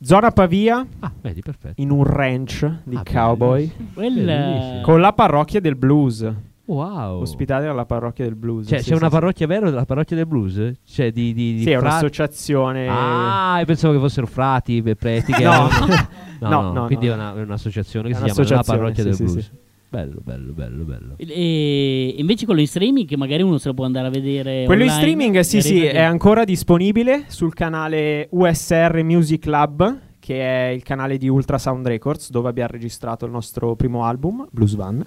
[0.01, 1.81] zona Pavia, Ah, vedi, perfetto.
[1.81, 3.71] in un ranch di Ah, cowboy.
[3.93, 4.81] Bellissimo.
[4.81, 6.31] con la parrocchia del blues.
[6.65, 7.19] Wow.
[7.21, 8.67] Ospitati dalla parrocchia del blues.
[8.67, 9.15] Cioè, sì, c'è sì, una sì.
[9.15, 10.71] parrocchia vera della parrocchia del blues?
[10.85, 11.33] Cioè, di...
[11.33, 12.87] di, di Sì, è un'associazione.
[12.87, 15.67] Ah, io pensavo che fossero frati, preti che No.
[16.39, 17.11] no, No, no, no, quindi no.
[17.13, 19.51] È, una- è un'associazione che È si chiama la parrocchia sì, del sì, blues.
[19.93, 21.13] Bello, bello, bello, bello.
[21.17, 24.65] E invece quello in streaming, che magari uno se lo può andare a vedere.
[24.65, 29.99] Quello in online, streaming, sì, sì, arriva- è ancora disponibile sul canale USR Music Lab,
[30.17, 34.73] che è il canale di Ultrasound Records, dove abbiamo registrato il nostro primo album, Blues
[34.73, 35.05] Van.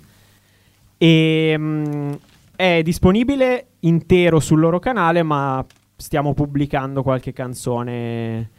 [0.96, 2.12] E mm,
[2.54, 5.66] è disponibile intero sul loro canale, ma
[5.96, 8.50] stiamo pubblicando qualche canzone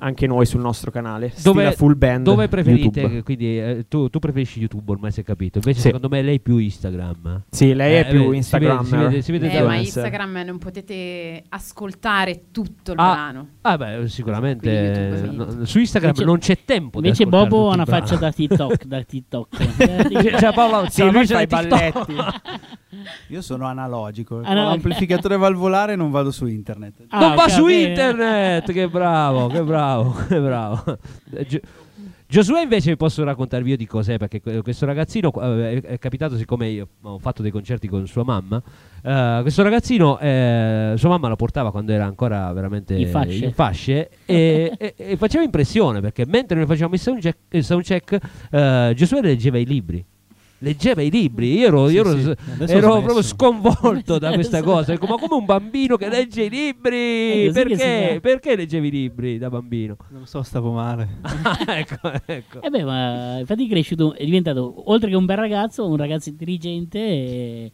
[0.00, 1.32] anche noi sul nostro canale.
[1.42, 2.24] Dove- full band.
[2.24, 3.00] Dove preferite?
[3.00, 3.22] YouTube.
[3.22, 5.58] Quindi eh, tu, tu preferisci YouTube, ormai si è capito.
[5.58, 5.86] Invece, Sì.
[5.86, 7.44] secondo me, lei più Instagram.
[7.50, 8.76] Sì, lei Eh, è più vedi, si Instagram.
[8.82, 9.76] vede- si vede- si vede Eh, ma.
[9.76, 13.48] Instagram non potete ascoltare tutto il Ah, brano.
[13.62, 14.68] Ah, beh, sicuramente.
[14.70, 16.98] YouTube, no, su Instagram Invece- non c'è tempo.
[16.98, 18.84] Invece Bobo ha una faccia da TikTok.
[18.84, 19.48] da TikTok.
[20.40, 22.14] Cioè, Paolo, Sì, lui fa i balletti.
[23.28, 24.38] Io sono analogico.
[24.40, 27.04] Ah, Con l'amplificatore valvolare non vado su internet.
[27.08, 30.98] Ah, non va su internet, che bravo, che bravo, che bravo.
[31.34, 31.60] Eh, Gio-
[32.26, 36.68] Giosuè invece posso raccontarvi io di cos'è perché que- questo ragazzino eh, è, capitato siccome
[36.68, 38.62] io ho fatto dei concerti con sua mamma
[39.02, 43.50] eh, questo ragazzino eh, sua mamma lo portava quando era ancora veramente In fasce.
[43.50, 48.18] fasce e, e- e faceva impressione perché mentre noi facevamo il soundcheck, il soundcheck
[48.52, 50.04] eh, Giosuè leggeva i libri
[50.60, 54.92] leggeva i libri io ero, io ero- Sì, sì, ero proprio sconvolto da questa cosa
[54.92, 58.18] Ecco, ma come un bambino che legge i libri si perché?
[58.20, 61.18] perché leggevi i libri da bambino Non so, stavo male.
[61.66, 62.62] ecco, ecco.
[62.62, 66.28] Eh beh, ma infatti è cresciuto, è diventato oltre che un bel ragazzo, un ragazzo
[66.28, 67.72] intelligente e,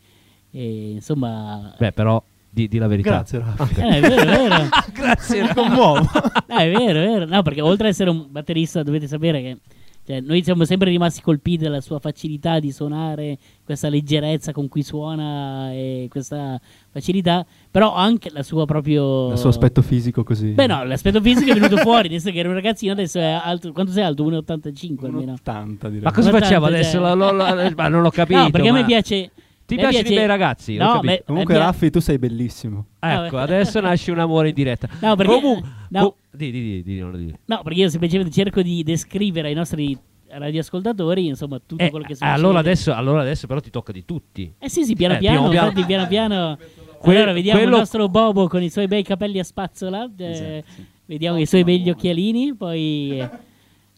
[0.50, 1.74] e, insomma...
[1.78, 3.10] Beh, però di, di la verità.
[3.10, 3.80] Grazie, Raffi.
[3.80, 4.68] Eh, è vero, è vero.
[4.92, 5.42] Grazie.
[5.42, 6.08] Mi commuovo.
[6.46, 7.24] No, è vero, è vero.
[7.26, 9.58] No, perché oltre ad essere un batterista dovete sapere che
[10.06, 14.84] cioè, noi siamo sempre rimasti colpiti dalla sua facilità di suonare, questa leggerezza con cui
[14.84, 16.60] suona e questa
[16.92, 19.32] facilità, però anche la sua proprio...
[19.32, 20.50] Il suo aspetto fisico così.
[20.52, 23.72] Beh no, l'aspetto fisico è venuto fuori, adesso che era un ragazzino, adesso è alto...
[23.72, 24.24] Quanto sei alto?
[24.30, 25.32] 1,85 almeno.
[25.32, 26.02] 80 direi.
[26.04, 26.98] Ma cosa Ma facciamo tanto, adesso?
[26.98, 28.38] cioè- Lo- lo- lo- ma non l'ho capito.
[28.38, 29.30] No, perché a me ma- piace...
[29.66, 30.76] Ti a me piacciono i bei ragazzi?
[30.76, 31.06] No, capito.
[31.12, 32.86] beh, Comunque, me- Raffi, tu sei bellissimo.
[33.00, 34.88] Ecco, Ah, adesso nasce un amore in diretta.
[35.00, 35.32] No, perché...
[35.40, 36.00] Comunque, no.
[36.02, 37.38] co- di, di, di, di, non lo dire.
[37.46, 39.98] No, perché io semplicemente cerco di descrivere ai nostri
[40.28, 42.58] radioascoltatori, insomma, tutto Eh, quello che allora, succede.
[42.58, 44.52] adesso, allora adesso però ti tocca di tutti.
[44.58, 45.66] Eh sì, sì, piano Eh, piano, piano piano.
[45.68, 46.58] infatti piano piano.
[46.98, 50.64] Que- allora vediamo quello- il nostro Bobo con i suoi bei capelli a spazzola, eh,
[51.04, 53.30] vediamo i suoi begli occhialini, poi eh,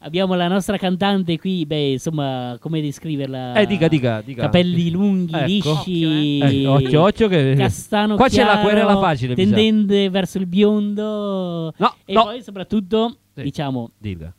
[0.01, 3.55] abbiamo la nostra cantante qui, beh, insomma, come descriverla?
[3.55, 4.43] Eh, dica, dica, dica.
[4.43, 5.45] Capelli lunghi, Ecco.
[5.85, 6.39] lisci.
[6.41, 7.55] Ecco, occhio, occhio che...
[7.57, 9.35] Castano Qua c'è la chiaro, querela facile.
[9.35, 11.73] Tendente verso il biondo.
[11.77, 12.23] No, e no.
[12.25, 13.43] poi soprattutto, Sì.
[13.43, 14.33] diciamo, Dica.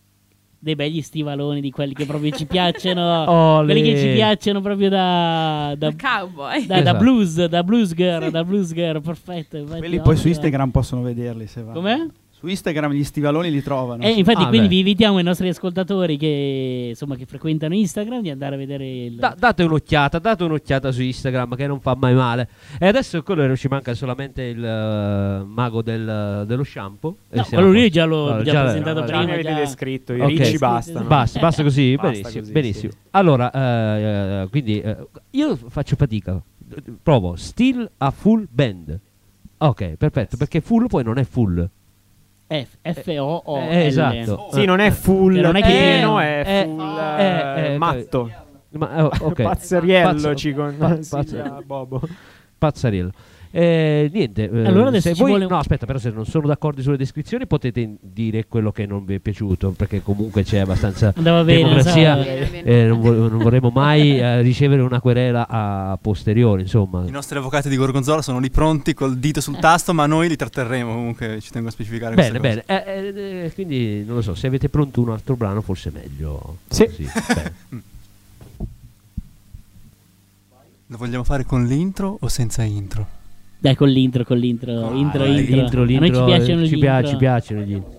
[0.62, 3.30] dei begli stivaloni di quelli che proprio ci piacciono.
[3.60, 3.66] Olè.
[3.72, 6.66] quelli che ci piacciono proprio da, da, Da cowboy.
[6.66, 6.98] da, da Esatto.
[6.98, 9.62] blues, da blues girl, da blues girl, perfetto.
[9.64, 10.28] Quelli poi su.
[10.28, 11.72] Instagram possono vederli se va.
[11.74, 12.06] Com'è?
[12.40, 14.02] Su Instagram gli stivaloni li trovano.
[14.02, 14.74] E infatti, Ah, quindi beh.
[14.74, 19.16] vi invitiamo ai nostri ascoltatori che, insomma, che frequentano Instagram di andare a vedere il.
[19.16, 22.48] Da- date un'occhiata, date un'occhiata su Instagram che non fa mai male.
[22.80, 27.18] E adesso quello ci manca solamente il eh, mago del- dello shampoo.
[27.30, 29.34] No, quello lì già l'ho Allora, già già- presentato allora, Già mi prima.
[29.40, 30.28] avete già- descritto, i Ok.
[30.30, 31.06] ricci bastano.
[31.08, 32.40] Basta, basta così, Basta benissimo.
[32.40, 32.92] così, benissimo.
[32.94, 32.98] sì.
[33.12, 34.02] Allora, eh,
[34.44, 34.96] eh, quindi eh,
[35.32, 36.42] io faccio fatica.
[37.04, 38.98] Provo still a full band.
[39.58, 41.68] Ok, perfetto, perché full poi non è full.
[42.52, 43.58] F, F-O-O.
[43.60, 44.50] Eh, esatto.
[44.52, 47.78] Sì, non è full Che non è che- pieno, è eh, full eh, eh, eh,
[47.78, 48.32] matto.
[48.72, 49.42] Ma, eh, ok.
[49.44, 52.02] Pazzeriello Pazzo- ci con pa- pazzo- Bobo.
[52.58, 53.12] Pazzariello.
[53.52, 56.98] Eh, niente, eh, Allora se voi, vuole no, aspetta, però se non sono d'accordo sulle
[56.98, 61.64] descrizioni potete dire quello che non vi è piaciuto, perché comunque c'è abbastanza Andava bene,
[61.64, 62.16] democrazia.
[62.16, 67.04] Bene, eh, non, vo- non vorremmo mai eh, ricevere una querela a posteriori, insomma.
[67.08, 70.36] I nostri avvocati di Gorgonzola sono lì pronti col dito sul tasto, ma noi li
[70.36, 72.64] tratterremo comunque, ci tengo a specificare Bene, bene.
[72.68, 76.58] Eh, eh, quindi non lo so, se avete pronto un altro brano forse è meglio.
[76.70, 76.88] Sì.
[77.34, 77.54] bene.
[80.92, 83.18] Lo vogliamo fare con l'intro o senza intro?
[83.62, 84.72] Dai, con l'intro, con l'intro.
[84.94, 85.56] intro, Ah, intro.
[85.56, 87.10] l'intro, A noi l'intro, ci piacciono ci gli pia- intro.
[87.12, 87.99] ci piacciono gli intro.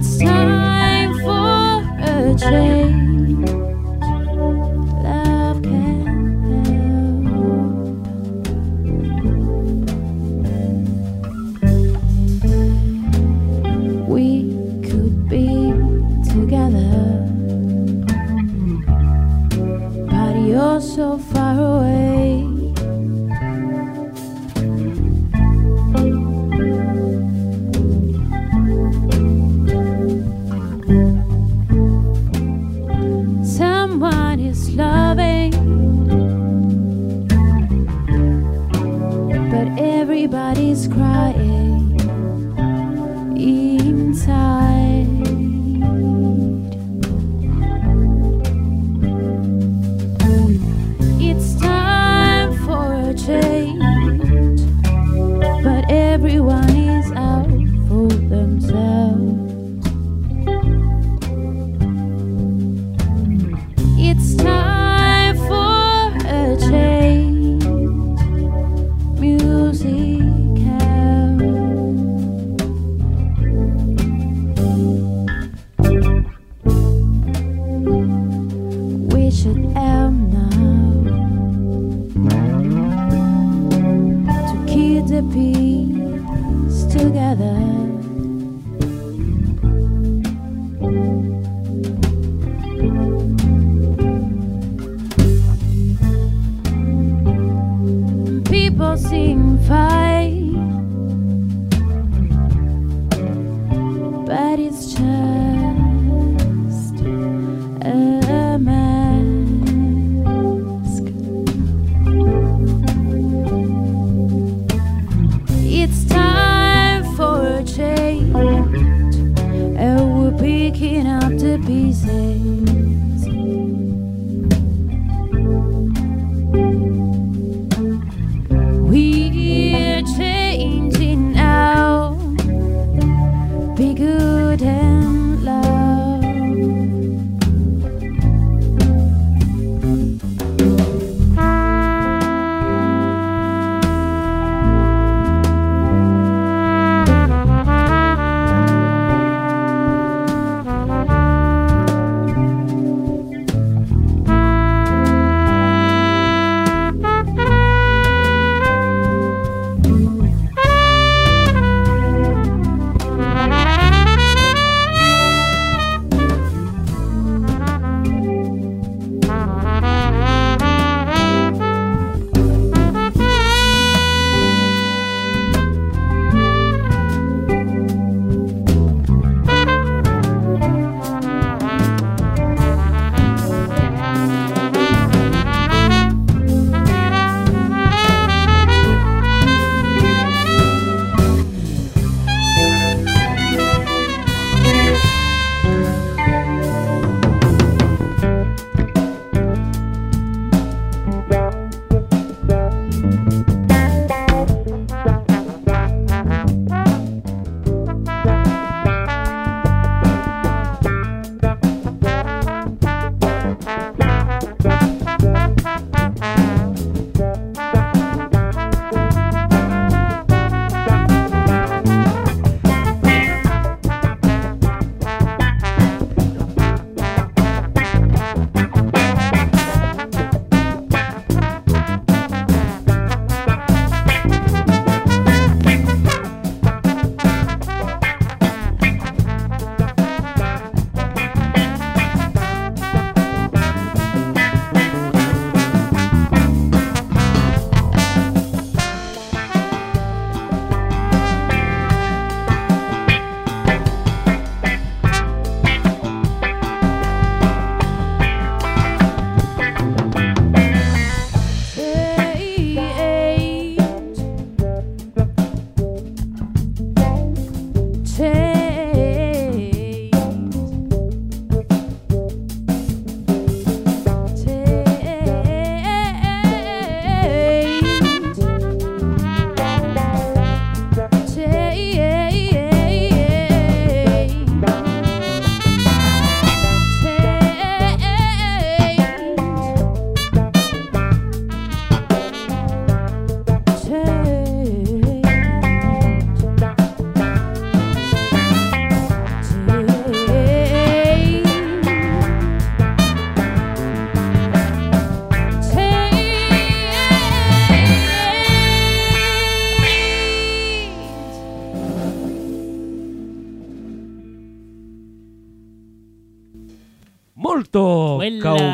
[0.00, 2.77] It's time for a change.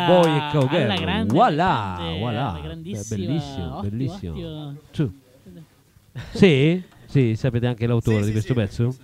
[0.06, 0.82] Cowboy e cowgirl.
[0.82, 2.50] alla grande, voilà, grande, voilà.
[2.50, 3.16] alla grandissima.
[3.16, 4.32] Beh, bellissimo, Ottimo, bellissimo.
[4.90, 5.12] ottimo.
[6.32, 6.82] Sì?
[7.06, 8.58] Sì, sapete anche l'autore Sì, di sì, questo sì.
[8.58, 8.94] pezzo?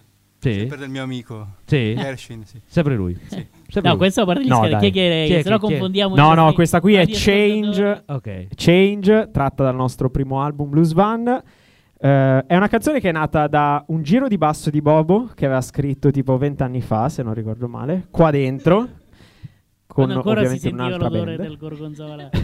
[0.41, 0.53] Sì.
[0.55, 1.47] Sempre del mio amico.
[1.67, 1.95] Sì?
[1.95, 2.61] Gershwin, sì.
[2.65, 3.15] Sempre lui.
[3.27, 3.47] Sì.
[3.69, 3.97] Sempre No, lui.
[3.99, 4.91] questo a parte gli No, chi è che
[5.27, 7.05] Chi è se no confondiamo No, no, questa qui è.
[7.09, 8.03] Change.
[8.07, 8.47] Ok.
[8.55, 11.43] Change, tratta dal nostro primo album Blues Van.
[12.03, 15.45] Eh, è una canzone che è nata da un giro di basso di Bobo che
[15.45, 18.89] aveva scritto tipo vent'anni fa, se non ricordo male, qua dentro,
[19.93, 22.31] con ancora si sentiva l'odore band, del gorgonzola.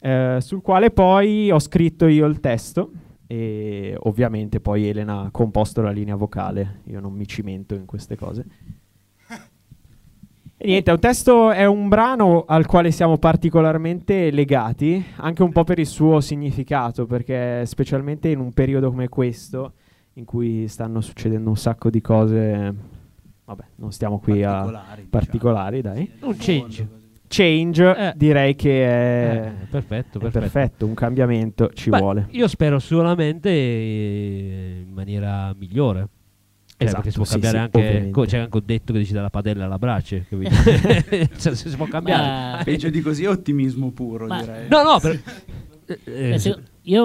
[0.00, 2.90] eh, sul quale poi ho scritto io il testo
[3.26, 8.16] e ovviamente poi Elena ha composto la linea vocale, io non mi cimento in queste
[8.16, 8.44] cose.
[10.64, 15.50] E niente, è un testo, è un brano al quale siamo particolarmente legati, anche un
[15.50, 19.72] po' per il suo significato, perché specialmente in un periodo come questo,
[20.14, 22.74] in cui stanno succedendo un sacco di cose,
[23.44, 26.12] vabbè, non stiamo qui a Particolari, particolari, dai.
[26.20, 26.88] Un change.
[27.28, 28.12] Change, Eh.
[28.14, 30.38] direi che è, Eh, perfetto, è perfetto.
[30.38, 32.26] perfetto, un cambiamento ci Beh, vuole.
[32.32, 36.08] Io spero solamente eh, in maniera migliore.
[36.76, 38.10] Cioè, Esatto, perché si può sì, cambiare sì, anche.
[38.10, 40.26] co- c'è anche un detto che dice dalla padella alla brace.
[41.38, 42.56] Cioè, si può cambiare.
[42.56, 44.68] Ma- Peggio di così è ottimismo puro, Ma- direi.
[44.68, 45.20] No, no, per-
[46.04, 47.02] eh, eh, io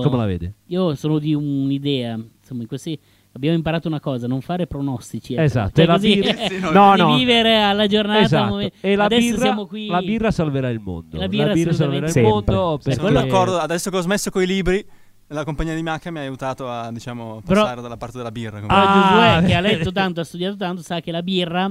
[0.00, 0.54] come la vede?
[0.66, 2.98] Io sono di un'idea, insomma, in questi
[3.38, 5.32] abbiamo imparato una cosa, non fare pronostici.
[5.34, 5.42] ecco.
[5.42, 7.16] Esatto, Cioè, e la così, birra- eh, No, di no.
[7.16, 8.20] vivere alla giornata.
[8.20, 8.70] Esatto.
[8.80, 9.86] E la Adesso birra, siamo qui.
[9.86, 11.16] la birra salverà il mondo.
[11.18, 12.20] La birra salverà il assolutamente.
[12.22, 12.78] mondo.
[12.82, 12.92] Sempre.
[12.94, 14.84] Sono perché- d'accordo, adesso che ho smesso con i libri,
[15.28, 18.60] la compagnia di Macca mi ha aiutato a, diciamo, Però- passare dalla parte della birra.
[18.60, 21.70] come- Però Ah, Giosuè, che ha letto tanto, ha studiato tanto, sa che la birra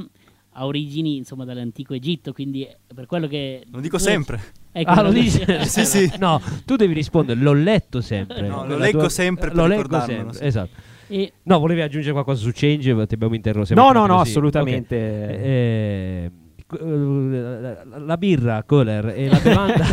[0.59, 3.63] ha origini, insomma, dall'antico Egitto, quindi per quello che...
[3.71, 4.41] Lo dico sempre.
[4.71, 5.65] Ecco, Ah, lo dice?
[5.65, 6.11] Sì, sì.
[6.19, 8.47] No, tu devi rispondere, l'ho letto sempre.
[8.47, 10.69] No, lo leggo tua- sempre per Lo leggo sempre, esatto.
[11.07, 13.05] E No, volevi aggiungere qualcosa su Change?
[13.07, 13.73] Ti abbiamo interrotto.
[13.73, 14.29] No, no, no, così.
[14.29, 14.95] assolutamente.
[14.95, 15.01] Ok.
[15.45, 16.31] Eh,
[16.69, 19.85] eh, la- birra, Kohler, e la bevanda.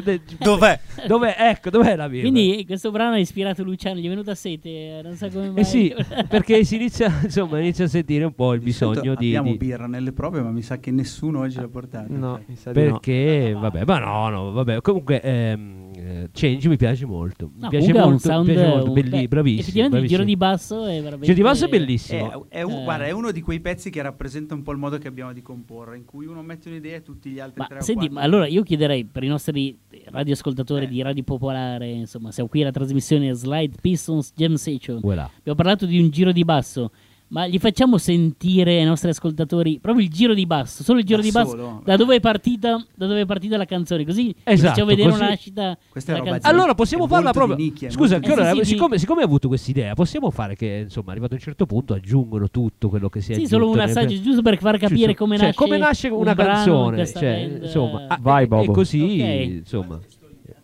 [0.40, 0.80] Dov'è?
[1.06, 1.36] Dov'è?
[1.38, 2.30] Ecco, dov'è la birra?
[2.30, 5.60] quindi questo brano ha ispirato Luciano, gli è venuta sete, eh, non sa come mai.
[5.60, 5.94] Eh sì,
[6.28, 9.28] perché si inizia, insomma, inizia a sentire un po' il Di bisogno di...
[9.36, 12.06] Abbiamo di- birra nelle prove, ma mi sa che nessuno oggi l'ha portata.
[12.08, 12.90] No, mi sa di no.
[12.92, 15.87] perché, vabbè, ma no, no, vabbè, comunque ehm,
[16.24, 17.50] eh, Change mi piace molto.
[17.54, 19.60] Mi No, piace ha un molto, mi sound piace molto, un- belli- beh, bravissimo.
[19.60, 20.80] Effettivamente il giro di bravissimo.
[20.82, 22.46] basso è veramente Giro di basso è È, bellissimo.
[22.48, 22.82] è un- Eh.
[22.84, 25.42] guarda, è uno di quei pezzi che rappresenta un po' il modo che abbiamo di
[25.42, 28.46] comporre, in cui uno mette un'idea e tutti gli altri Ma tre senti, ma allora
[28.46, 30.88] io chiederei per i nostri radioascoltatori Eh.
[30.88, 35.00] di Radio Popolare, insomma, siamo qui alla trasmissione Slide Pistons Jam Session.
[35.00, 35.30] Voilà.
[35.38, 36.90] Abbiamo parlato di un giro di basso,
[37.30, 41.18] ma gli facciamo sentire ai nostri ascoltatori proprio il giro di basso, solo il giro
[41.18, 41.82] Da di basso, solo?
[41.84, 45.20] da dove è partita, da dove è partita la canzone, così Esatto, facciamo vedere così-
[45.20, 46.58] una nascita Questa è della roba canzone.
[46.58, 47.56] Allora possiamo È farla proprio.
[47.56, 48.22] nicchia, Scusa, Eh,
[48.54, 51.42] sì, sì, siccome, siccome hai avuto questa idea, possiamo fare che, insomma, arrivato a un
[51.42, 54.56] certo punto aggiungono tutto quello che si è Sì, solo un nel- assaggio giusto per
[54.58, 57.06] far capire come Cioè, nasce come nasce un una in canzone.
[57.06, 58.72] Cioè, band, insomma, ah, Vai, Bobo.
[58.72, 59.48] E così, Ok.
[59.58, 60.00] insomma.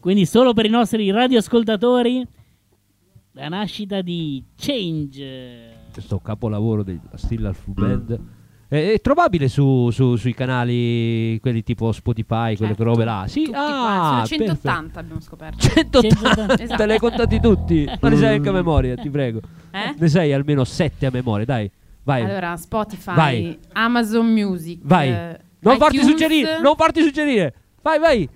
[0.00, 2.26] Quindi solo per i nostri radioascoltatori
[3.32, 5.73] la nascita di Change.
[5.94, 8.20] Questo capolavoro della Stiller Full Band
[8.68, 12.82] è, è trovabile su, su- sui canali quelli tipo Spotify, quelle Certo.
[12.84, 13.24] robe là.
[13.28, 14.24] Sì, Tutti ah.
[14.26, 14.44] Sono perfetto.
[14.44, 15.58] 180 abbiamo scoperto.
[15.68, 16.76] 180, Esatto.
[16.76, 17.88] te li hai contati tutti.
[18.00, 19.40] Ma ne sai anche a memoria, ti prego.
[19.70, 19.94] Eh?
[19.96, 21.70] Ne sai almeno 7 a memoria, dai.
[22.02, 22.22] Vai.
[22.24, 23.58] Allora, Spotify, Vai.
[23.72, 24.80] Amazon Music.
[24.82, 25.08] Vai.
[25.10, 27.54] eh, non farti suggerire, non farti suggerire.
[27.80, 28.28] Vai, vai.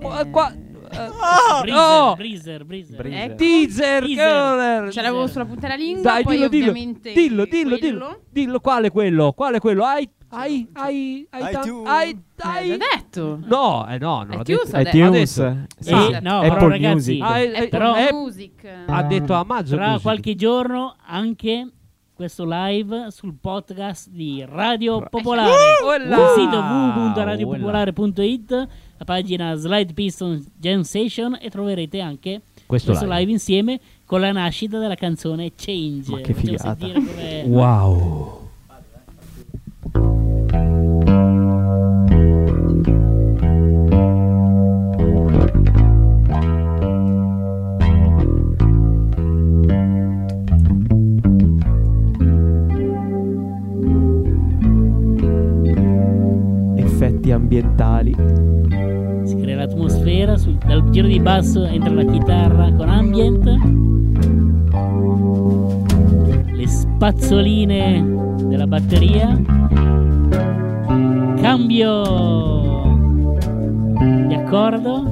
[0.00, 0.52] Qua, qua-
[0.90, 2.14] eh, Breezer, no.
[2.16, 2.96] Breezer, Breezer.
[2.96, 3.22] Breezer.
[3.24, 3.34] Ecco.
[3.36, 4.32] Teaser, Teaser.
[4.32, 4.92] Kohler.
[4.92, 6.02] Ce l'avevo sulla punta della lingua.
[6.02, 6.70] Dai, poi dillo, dillo.
[6.70, 7.78] ovviamente Dillo, dillo, quello.
[7.92, 8.20] dillo.
[8.30, 9.32] Dillo quale quello?
[9.32, 9.84] Quale quello?
[9.84, 11.88] Hai hai hai hai iTunes.
[11.88, 13.40] hai hai detto.
[13.46, 14.96] No, eh no, non iTunes detto.
[14.96, 15.56] iTunes, Adesso.
[15.80, 15.90] sì.
[15.92, 17.22] Eh, no, Apple però ragazzi, Music.
[17.22, 18.68] Ah, eh, Apple eh, però- eh, Music.
[18.86, 20.02] ha detto Amazon Tra Music.
[20.02, 21.68] qualche giorno anche
[22.20, 25.78] questo live sul podcast di Radio Popolare.
[25.82, 26.16] Voilà.
[26.16, 33.20] Sul sito www.radiopopolare.it, la pagina Slide Piston Jam Session e troverete anche Questo questo, live.
[33.20, 33.32] live.
[33.32, 36.10] insieme con la nascita della canzone Change.
[36.10, 37.46] Ma che Facciamo figata.
[37.46, 38.39] Wow.
[57.30, 58.14] Effetti ambientali.
[59.24, 63.44] Si crea l'atmosfera, sul- dal giro di basso entra la chitarra con ambient,
[66.52, 69.40] le spazzoline della batteria,
[71.40, 72.02] cambio
[74.26, 75.10] di accordo,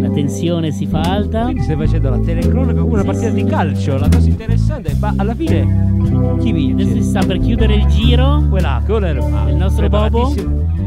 [0.00, 1.44] la tensione si fa alta.
[1.44, 3.96] Quindi stai facendo la telecronaca come una partita di calcio.
[3.96, 5.93] La cosa interessante è ma alla fine
[6.40, 6.82] Chi vince?
[6.84, 8.46] Adesso si sta per chiudere il giro.
[8.48, 9.18] Quella, Kohler.
[9.18, 10.34] Ah, Il nostro Bobo.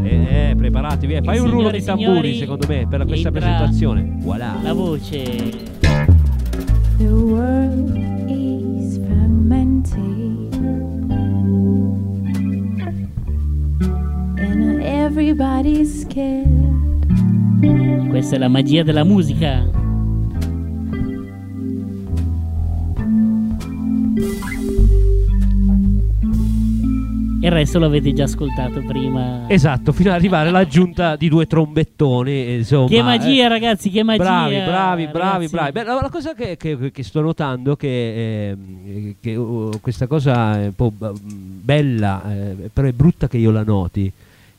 [0.03, 1.13] Eh, eh, preparatevi.
[1.15, 1.21] eh.
[1.21, 4.17] Fai E un rullo di tamburi, signori, secondo me, per questa presentazione.
[4.21, 4.55] Voilà.
[4.61, 5.75] La voce.
[6.97, 7.95] The world
[8.27, 10.53] is fragmented,
[14.39, 16.75] and everybody's scared.
[18.09, 19.66] Questa è la magia della musica.
[27.47, 29.45] Il resto l'avete già ascoltato prima.
[29.47, 32.29] Esatto, fino ad arrivare all'aggiunta di due trombettoni.
[32.31, 33.01] eh, Insomma, Che eh.
[33.01, 34.21] magia, ragazzi, che magia.
[34.23, 35.71] Bravi, bravi, bravi, bravi.
[35.71, 40.07] Beh, la, la cosa che, che- che sto notando è che, ehm, che, uh, questa
[40.07, 44.11] cosa è un po' b- bella, eh, però è brutta che io la noti,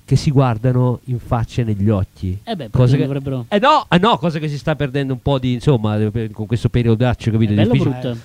[0.05, 2.39] che si guardano in faccia e negli occhi.
[2.43, 3.45] Eh beh, perché che- dovrebbero...
[3.49, 6.47] Eh no, eh no, cosa che si sta perdendo un po' di, insomma, eh, con
[6.47, 7.53] questo periodaccio, capito?
[7.53, 7.99] È bello o difficile.
[8.01, 8.19] brutto?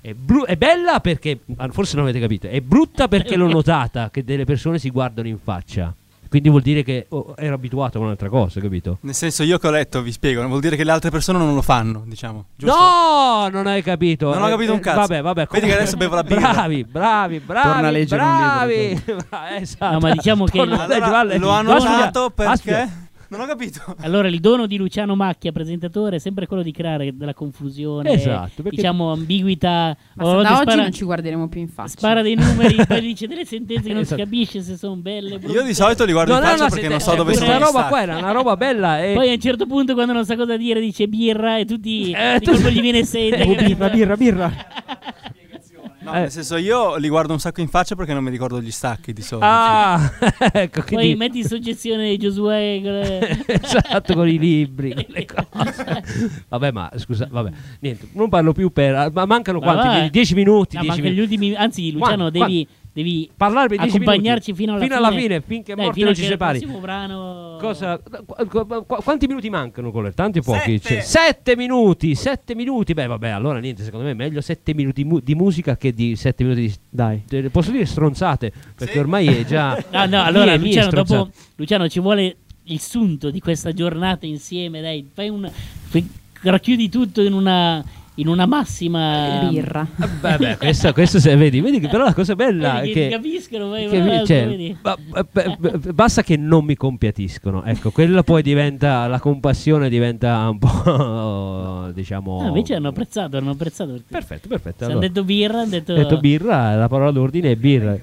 [0.00, 4.10] È, bru- è bella perché, ah, forse non avete capito, è brutta perché l'ho notata,
[4.10, 5.92] che delle persone si guardano in faccia.
[6.28, 8.98] Quindi vuol dire che oh, ero abituato a un'altra cosa, capito?
[9.00, 11.54] Nel senso, io che ho letto, vi spiego, vuol dire che le altre persone non
[11.54, 12.44] lo fanno, diciamo.
[12.54, 12.78] Giusto?
[12.78, 14.34] No, non hai capito.
[14.34, 14.98] Non ho Eh, capito un eh, cazzo.
[14.98, 15.46] Vabbè, vabbè.
[15.50, 16.52] Vedi che adesso bevo la birra.
[16.52, 17.68] Bravi, bravi, bravi.
[17.68, 19.02] Torna a leggere un bravi.
[19.58, 19.92] esatto.
[19.94, 22.52] No, ma diciamo che- Allora, lo hanno usato perché?
[22.52, 23.06] aspetta.
[23.30, 23.80] Non ho capito.
[24.00, 28.62] Allora, il dono di Luciano Macchia, presentatore, è sempre quello di creare della confusione, Esatto,
[28.62, 29.94] perché- diciamo ambiguità.
[30.14, 31.88] Ma O se da oggi spara, non ci guarderemo più in faccia.
[31.90, 34.20] spara dei numeri, poi dice delle sentenze che non Esatto.
[34.22, 35.34] si capisce se sono belle.
[35.34, 35.62] Io brutte.
[35.64, 37.62] di solito li guardo Non in faccia una perché non so dove questa sono gli
[37.62, 40.34] roba qua era una roba bella e Poi a un certo punto, quando non sa
[40.34, 43.42] cosa dire, dice birra e tutti Eh, di colpo gli viene sete.
[43.42, 44.52] Oh, birra, birra, birra.
[46.10, 46.20] No, Eh.
[46.20, 49.12] nel senso, io li guardo un sacco in faccia perché non mi ricordo gli stacchi
[49.12, 49.46] di solito.
[49.48, 50.10] Ah,
[50.52, 52.80] ecco, Poi quindi metti in soggezione Giosuè.
[52.80, 56.04] le- esatto con i libri, con le cose.
[56.48, 57.50] Vabbè, ma scusa, vabbè,
[57.80, 60.10] niente, non parlo più per ma mancano Ma quanti?
[60.10, 61.34] 10 minuti, No, 10 manca gli minuti.
[61.34, 61.54] ultimi.
[61.54, 62.38] Anzi, Luciano, Quanti?
[62.38, 62.68] devi,
[63.02, 65.06] devi Parlare per 10 accompagnarci fino alla fino fine.
[65.06, 66.58] alla fine, finché Dai, morti fino non ci separi.
[66.58, 67.56] prossimo brano.
[67.60, 70.78] Cosa, qu- qu- qu- quanti minuti mancano con Tanti o pochi?
[70.78, 70.94] Sette.
[70.94, 72.94] Cioè, sette minuti, sette minuti.
[72.94, 76.16] Beh, vabbè, allora niente, secondo me è meglio sette minuti mu- di musica che di
[76.16, 76.74] sette minuti di...
[76.90, 77.22] Dai.
[77.28, 79.76] de- Posso dire stronzate, perché ormai è già...
[79.90, 81.18] No, no, Mie- allora mie Luciano, stronzate.
[81.24, 86.08] dopo Luciano ci vuole il sunto di questa giornata insieme, dai, fai un fai-
[86.42, 87.82] racchiudi tutto in una
[88.18, 89.86] in una massima birra.
[90.20, 93.00] Beh, beh, questo, questo se vedi, vedi che però la cosa bella Vedi è che
[93.04, 93.08] che...
[93.14, 94.76] capiscono, vai, che vai, cioè, vedi?
[94.80, 99.88] ba- ba- ba- ba- basta che non mi compiatiscono, ecco, quello poi diventa la compassione
[99.88, 103.92] diventa un po' diciamo Ah, invece hanno apprezzato, hanno apprezzato.
[103.92, 104.76] perché Perfetto, perfetto.
[104.78, 105.06] Se hanno allora.
[105.08, 107.96] detto birra, hanno detto, Ho detto birra, la parola d'ordine è birra.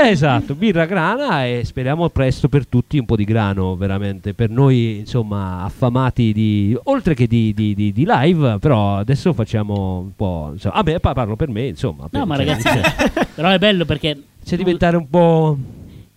[0.00, 4.32] Esatto, birra grana e speriamo presto per tutti un po' di grano, veramente.
[4.32, 6.76] Per noi, insomma, affamati di.
[6.84, 10.50] oltre che di, di- di- di live, però adesso facciamo un po'.
[10.52, 12.06] Insomma, vabbè, pa- parlo per me, insomma.
[12.10, 12.80] No, ma ragazzi, cioè,
[13.34, 15.58] però è bello perché c'è diventare un po'.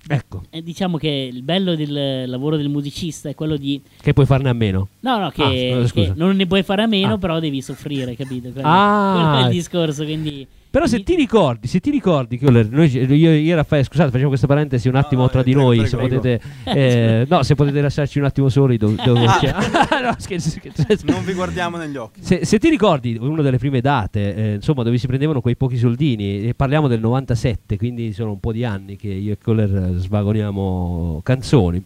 [0.07, 4.25] Ecco, eh, diciamo che il bello del lavoro del musicista è quello di che puoi
[4.25, 4.87] farne a meno.
[5.01, 5.43] No, no, che,
[5.83, 7.17] Ah, che non ne puoi fare a meno, Ah.
[7.17, 8.49] però devi soffrire, capito?
[8.49, 9.11] Quello, Ah.
[9.31, 13.33] quello è il discorso, quindi Però se ti ricordi, se ti ricordi che noi, io,
[13.33, 15.89] io e Raffaele, scusate, facciamo questa parentesi un attimo no, tra di prego, noi, prego,
[15.89, 16.15] se prego.
[16.15, 19.51] potete, eh, no, se potete lasciarci un attimo soli dove, dove c'è-
[20.01, 21.05] no, scherzo, scherzo.
[21.07, 22.23] Non vi guardiamo negli occhi.
[22.23, 25.75] Se, se ti ricordi una delle prime date, eh, insomma, dove si prendevano quei pochi
[25.75, 29.95] soldini, e parliamo del 97, quindi sono un po' di anni che io e Coller
[29.97, 31.83] svagoniamo canzoni.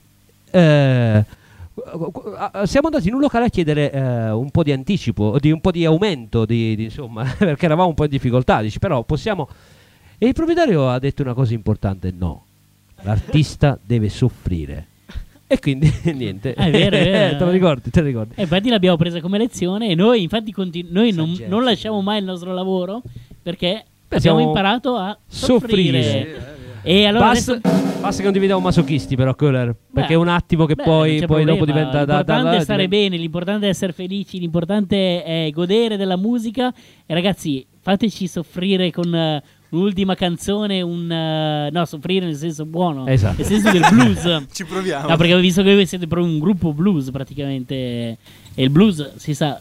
[0.51, 1.25] Eh, ah,
[2.65, 5.71] siamo andati in un locale a chiedere eh, un po' di anticipo, di un po'
[5.71, 8.61] di aumento, di, di- insomma, perché eravamo un po' in difficoltà.
[8.61, 9.47] Dici, però possiamo.
[10.17, 12.45] E il proprietario ha detto una cosa importante: no,
[13.01, 14.87] l'artista deve soffrire.
[15.47, 16.55] E quindi niente.
[16.57, 17.37] Ah, è vero, è vero.
[17.37, 17.89] te lo ricordi?
[17.91, 18.33] Te lo ricordi?
[18.35, 22.17] E infatti l'abbiamo presa come lezione e noi infatti continu- noi non, non lasciamo mai
[22.19, 23.01] il nostro lavoro
[23.43, 26.03] perché Beh, abbiamo imparato a soffrire.
[26.03, 26.54] Soffrire.
[26.85, 30.65] E allora basta, adesso- basta che non diventiamo masochisti, però, Köhler, perché è un attimo
[30.65, 31.65] che beh, poi, poi dopo problema.
[31.65, 35.49] diventa da, da, L'importante da- è stare diventa- bene, l'importante è essere felici, l'importante è
[35.51, 36.73] godere della musica.
[37.05, 43.07] E ragazzi, fateci soffrire con eh, un'ultima canzone, un eh, no, soffrire nel senso buono,
[43.07, 43.35] Esatto.
[43.37, 44.45] nel senso del blues.
[44.53, 45.09] Ci proviamo.
[45.09, 47.75] No, perché ho visto che voi siete proprio un gruppo blues praticamente.
[47.75, 48.17] E
[48.63, 49.59] il blues, si sa,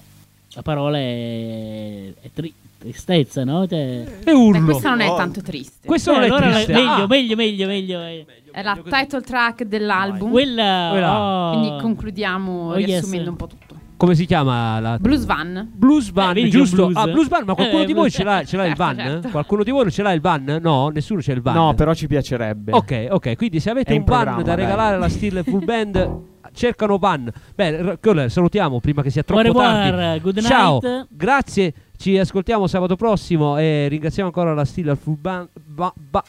[0.55, 2.53] la parola è, è tri-
[2.91, 3.67] tristezza, no?
[3.67, 4.59] Cioè, E urlo.
[4.61, 5.87] Beh, questo non è tanto triste.
[5.87, 6.73] Questo Beh, non è allora triste.
[6.73, 8.01] meglio, Ah, meglio, meglio, meglio.
[8.03, 8.27] eh.
[8.53, 10.31] È la title track dell'album.
[10.31, 10.89] Quella.
[10.91, 11.21] Quella.
[11.21, 11.59] oh.
[11.59, 12.87] Quindi concludiamo Oh, yes.
[12.87, 13.63] riassumendo un po' tutto.
[13.97, 15.71] come si chiama la Blues Van.
[15.73, 16.87] Blues van, Eh, giusto?
[16.89, 16.97] blues?
[16.97, 18.97] Ah, blues van, ma qualcuno Eh, di voi ce l'ha, ce l'ha il Certo, van?
[18.97, 19.29] certo.
[19.31, 20.59] Qualcuno di voi non ce l'ha il van?
[20.61, 21.55] No, nessuno c'è il van.
[21.55, 22.73] No, però ci piacerebbe.
[22.73, 24.57] Ok, ok, quindi se avete È un van da dai.
[24.57, 26.21] regalare alla Steel Full Band,
[26.53, 27.31] cercano van.
[27.55, 30.21] Beh, r- salutiamo prima che sia troppo revoir, tardi.
[30.21, 30.49] good night.
[30.49, 31.75] Ciao, grazie.
[32.05, 35.49] Ci ascoltiamo sabato prossimo e ringraziamo ancora la Stilla Full Band.
[35.55, 36.23] ba- ba-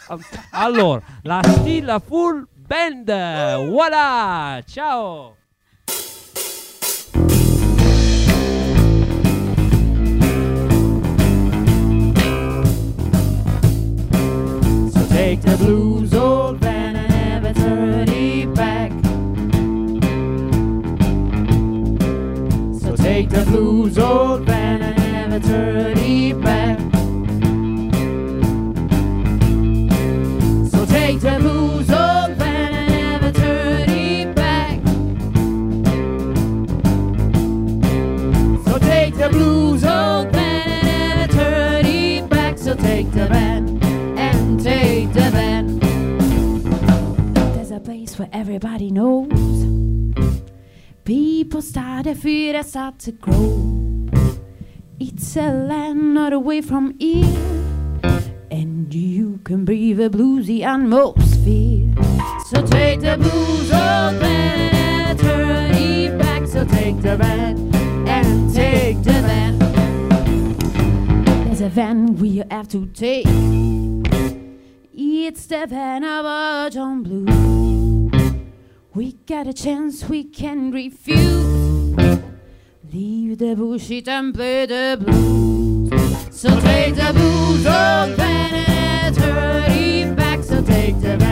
[0.52, 3.12] allora, la Stilla Full Band.
[3.70, 4.64] Voilà!
[4.66, 5.36] Ciao!
[14.94, 18.92] So take the blues, old man, and never turn it back.
[22.82, 24.82] So take the blues, old man,
[25.44, 26.80] it back.
[30.70, 34.80] So take the blues, old man, and never turn it back.
[38.66, 42.58] So take the blues, old man, and never turn it back.
[42.58, 43.84] So take the van
[44.18, 45.80] and take the van.
[47.56, 49.66] There's a place where everybody knows.
[51.04, 53.95] People start to feet that start to grow.
[54.98, 57.26] It's a land not away from here.
[58.50, 61.94] And you can breathe a bluesy atmosphere.
[62.46, 66.48] So take the blues, man, and turn it back.
[66.48, 67.76] So take the van
[68.08, 69.60] and take the van.
[71.46, 73.28] There's a van we have to take.
[74.94, 78.12] It's the van of a John Blue.
[78.94, 81.55] We got a chance we can refuse.
[82.94, 85.90] Leave the bullshit and play the blues.
[86.32, 88.16] So take the blues, old
[89.16, 90.44] turn it back.
[90.44, 91.25] So take the van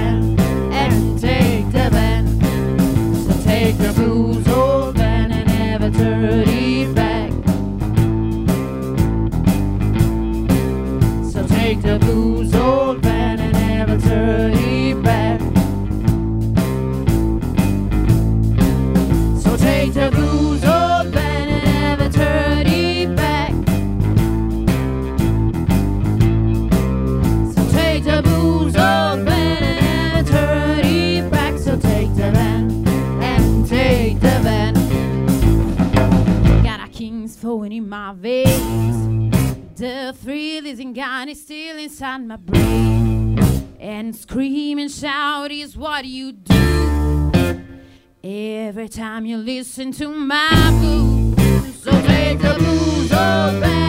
[46.03, 47.63] what you do.
[48.23, 51.35] Every time you listen to my blues.
[51.37, 53.82] Oh, so take the blues, man.